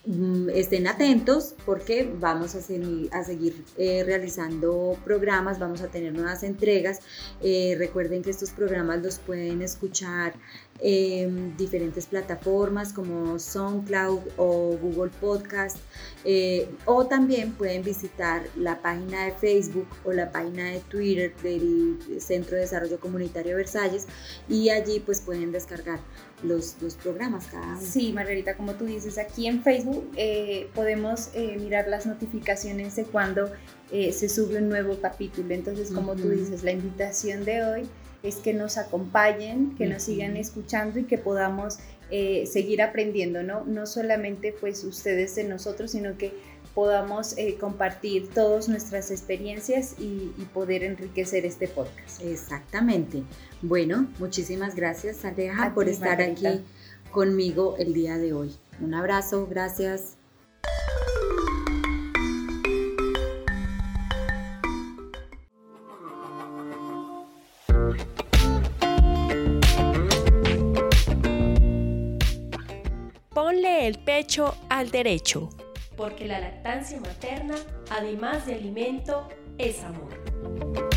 mm, 0.07 0.51
estén 0.51 0.87
atentos 0.87 1.55
porque 1.65 2.11
vamos 2.19 2.55
a, 2.55 2.61
seguir, 2.61 3.65
eh, 3.77 4.03
realizando 4.05 4.97
programas, 5.05 5.59
vamos 5.59 5.81
a 5.83 5.89
tener 5.89 6.13
nuevas 6.13 6.43
entregas. 6.43 7.01
Eh, 7.43 7.75
recuerden 7.79 8.23
que 8.23 8.31
estos 8.31 8.51
programas 8.51 9.03
los 9.03 9.19
pueden 9.19 9.63
escuchar 9.63 10.35
en 10.81 11.57
diferentes 11.57 12.07
plataformas 12.07 12.93
como 12.93 13.39
SoundCloud 13.39 14.21
o 14.37 14.77
Google 14.77 15.11
Podcast 15.21 15.79
eh, 16.25 16.69
o 16.85 17.07
también 17.07 17.53
pueden 17.53 17.83
visitar 17.83 18.43
la 18.57 18.83
página 18.83 19.27
de 19.27 19.33
Facebook 19.33 19.87
o 20.05 20.13
la 20.13 20.33
página 20.33 20.71
de 20.71 20.81
Twitter 20.81 21.35
del 21.43 21.99
Centro 22.19 22.57
de 22.57 22.63
Desarrollo 22.63 22.99
Comunitario 22.99 23.57
Versalles 23.57 24.07
y 24.49 24.71
allí 24.71 25.01
pues 25.01 25.21
pueden 25.21 25.53
descargar 25.53 26.01
los, 26.45 26.77
los 26.81 26.95
programas 26.95 27.47
cada 27.47 27.79
uno. 27.79 27.81
Sí, 27.81 28.13
Margarita, 28.13 28.57
como 28.57 28.75
tú 28.75 28.85
dices, 28.85 29.19
aquí 29.19 29.47
en 29.47 29.63
Facebook 29.63 30.11
eh, 30.17 30.69
podemos 30.75 31.31
eh, 31.35 31.57
mirar 31.59 31.89
las 31.89 32.07
notificaciones 32.07 32.97
de 32.97 33.05
cuando 33.05 33.51
se 33.91 34.29
sube 34.29 34.59
un 34.59 34.69
nuevo 34.69 34.99
capítulo. 35.01 35.55
Entonces, 35.55 35.93
como 35.93 36.17
tú 36.17 36.29
dices, 36.29 36.65
la 36.65 36.73
invitación 36.73 37.45
de 37.45 37.63
hoy 37.63 37.89
es 38.25 38.37
que 38.37 38.53
nos 38.55 38.77
acompañen, 38.77 39.77
que 39.77 39.87
nos 39.87 40.05
sigan 40.05 40.37
escuchando 40.37 40.99
y 40.99 41.05
que 41.05 41.17
podamos 41.17 41.79
eh, 42.11 42.47
seguir 42.47 42.81
aprendiendo, 42.81 43.43
¿no? 43.43 43.65
No 43.65 43.87
solamente 43.87 44.55
pues 44.59 44.85
ustedes 44.85 45.35
de 45.35 45.45
nosotros, 45.45 45.91
sino 45.91 46.17
que 46.17 46.33
podamos 46.75 47.39
eh, 47.39 47.57
compartir 47.59 48.29
todas 48.31 48.69
nuestras 48.69 49.11
experiencias 49.11 49.95
y, 49.99 50.33
poder 50.53 50.85
enriquecer 50.85 51.47
este 51.47 51.67
podcast. 51.69 52.23
Exactamente. 52.23 53.23
Bueno, 53.63 54.09
muchísimas 54.19 54.75
gracias 54.75 55.25
Aleja 55.25 55.73
por 55.75 55.89
estar 55.89 56.21
aquí 56.21 56.61
conmigo 57.11 57.77
el 57.79 57.93
día 57.93 58.19
de 58.19 58.33
hoy. 58.33 58.55
Un 58.81 58.95
abrazo, 58.95 59.47
gracias. 59.49 60.17
el 73.87 73.99
pecho 73.99 74.55
al 74.71 74.91
derecho, 74.91 75.51
porque 75.97 76.27
la 76.27 76.41
lactancia 76.41 77.01
materna, 77.01 77.55
además 77.91 78.47
de 78.47 78.55
alimento, 78.55 79.29
es 79.59 79.83
amor. 79.83 80.94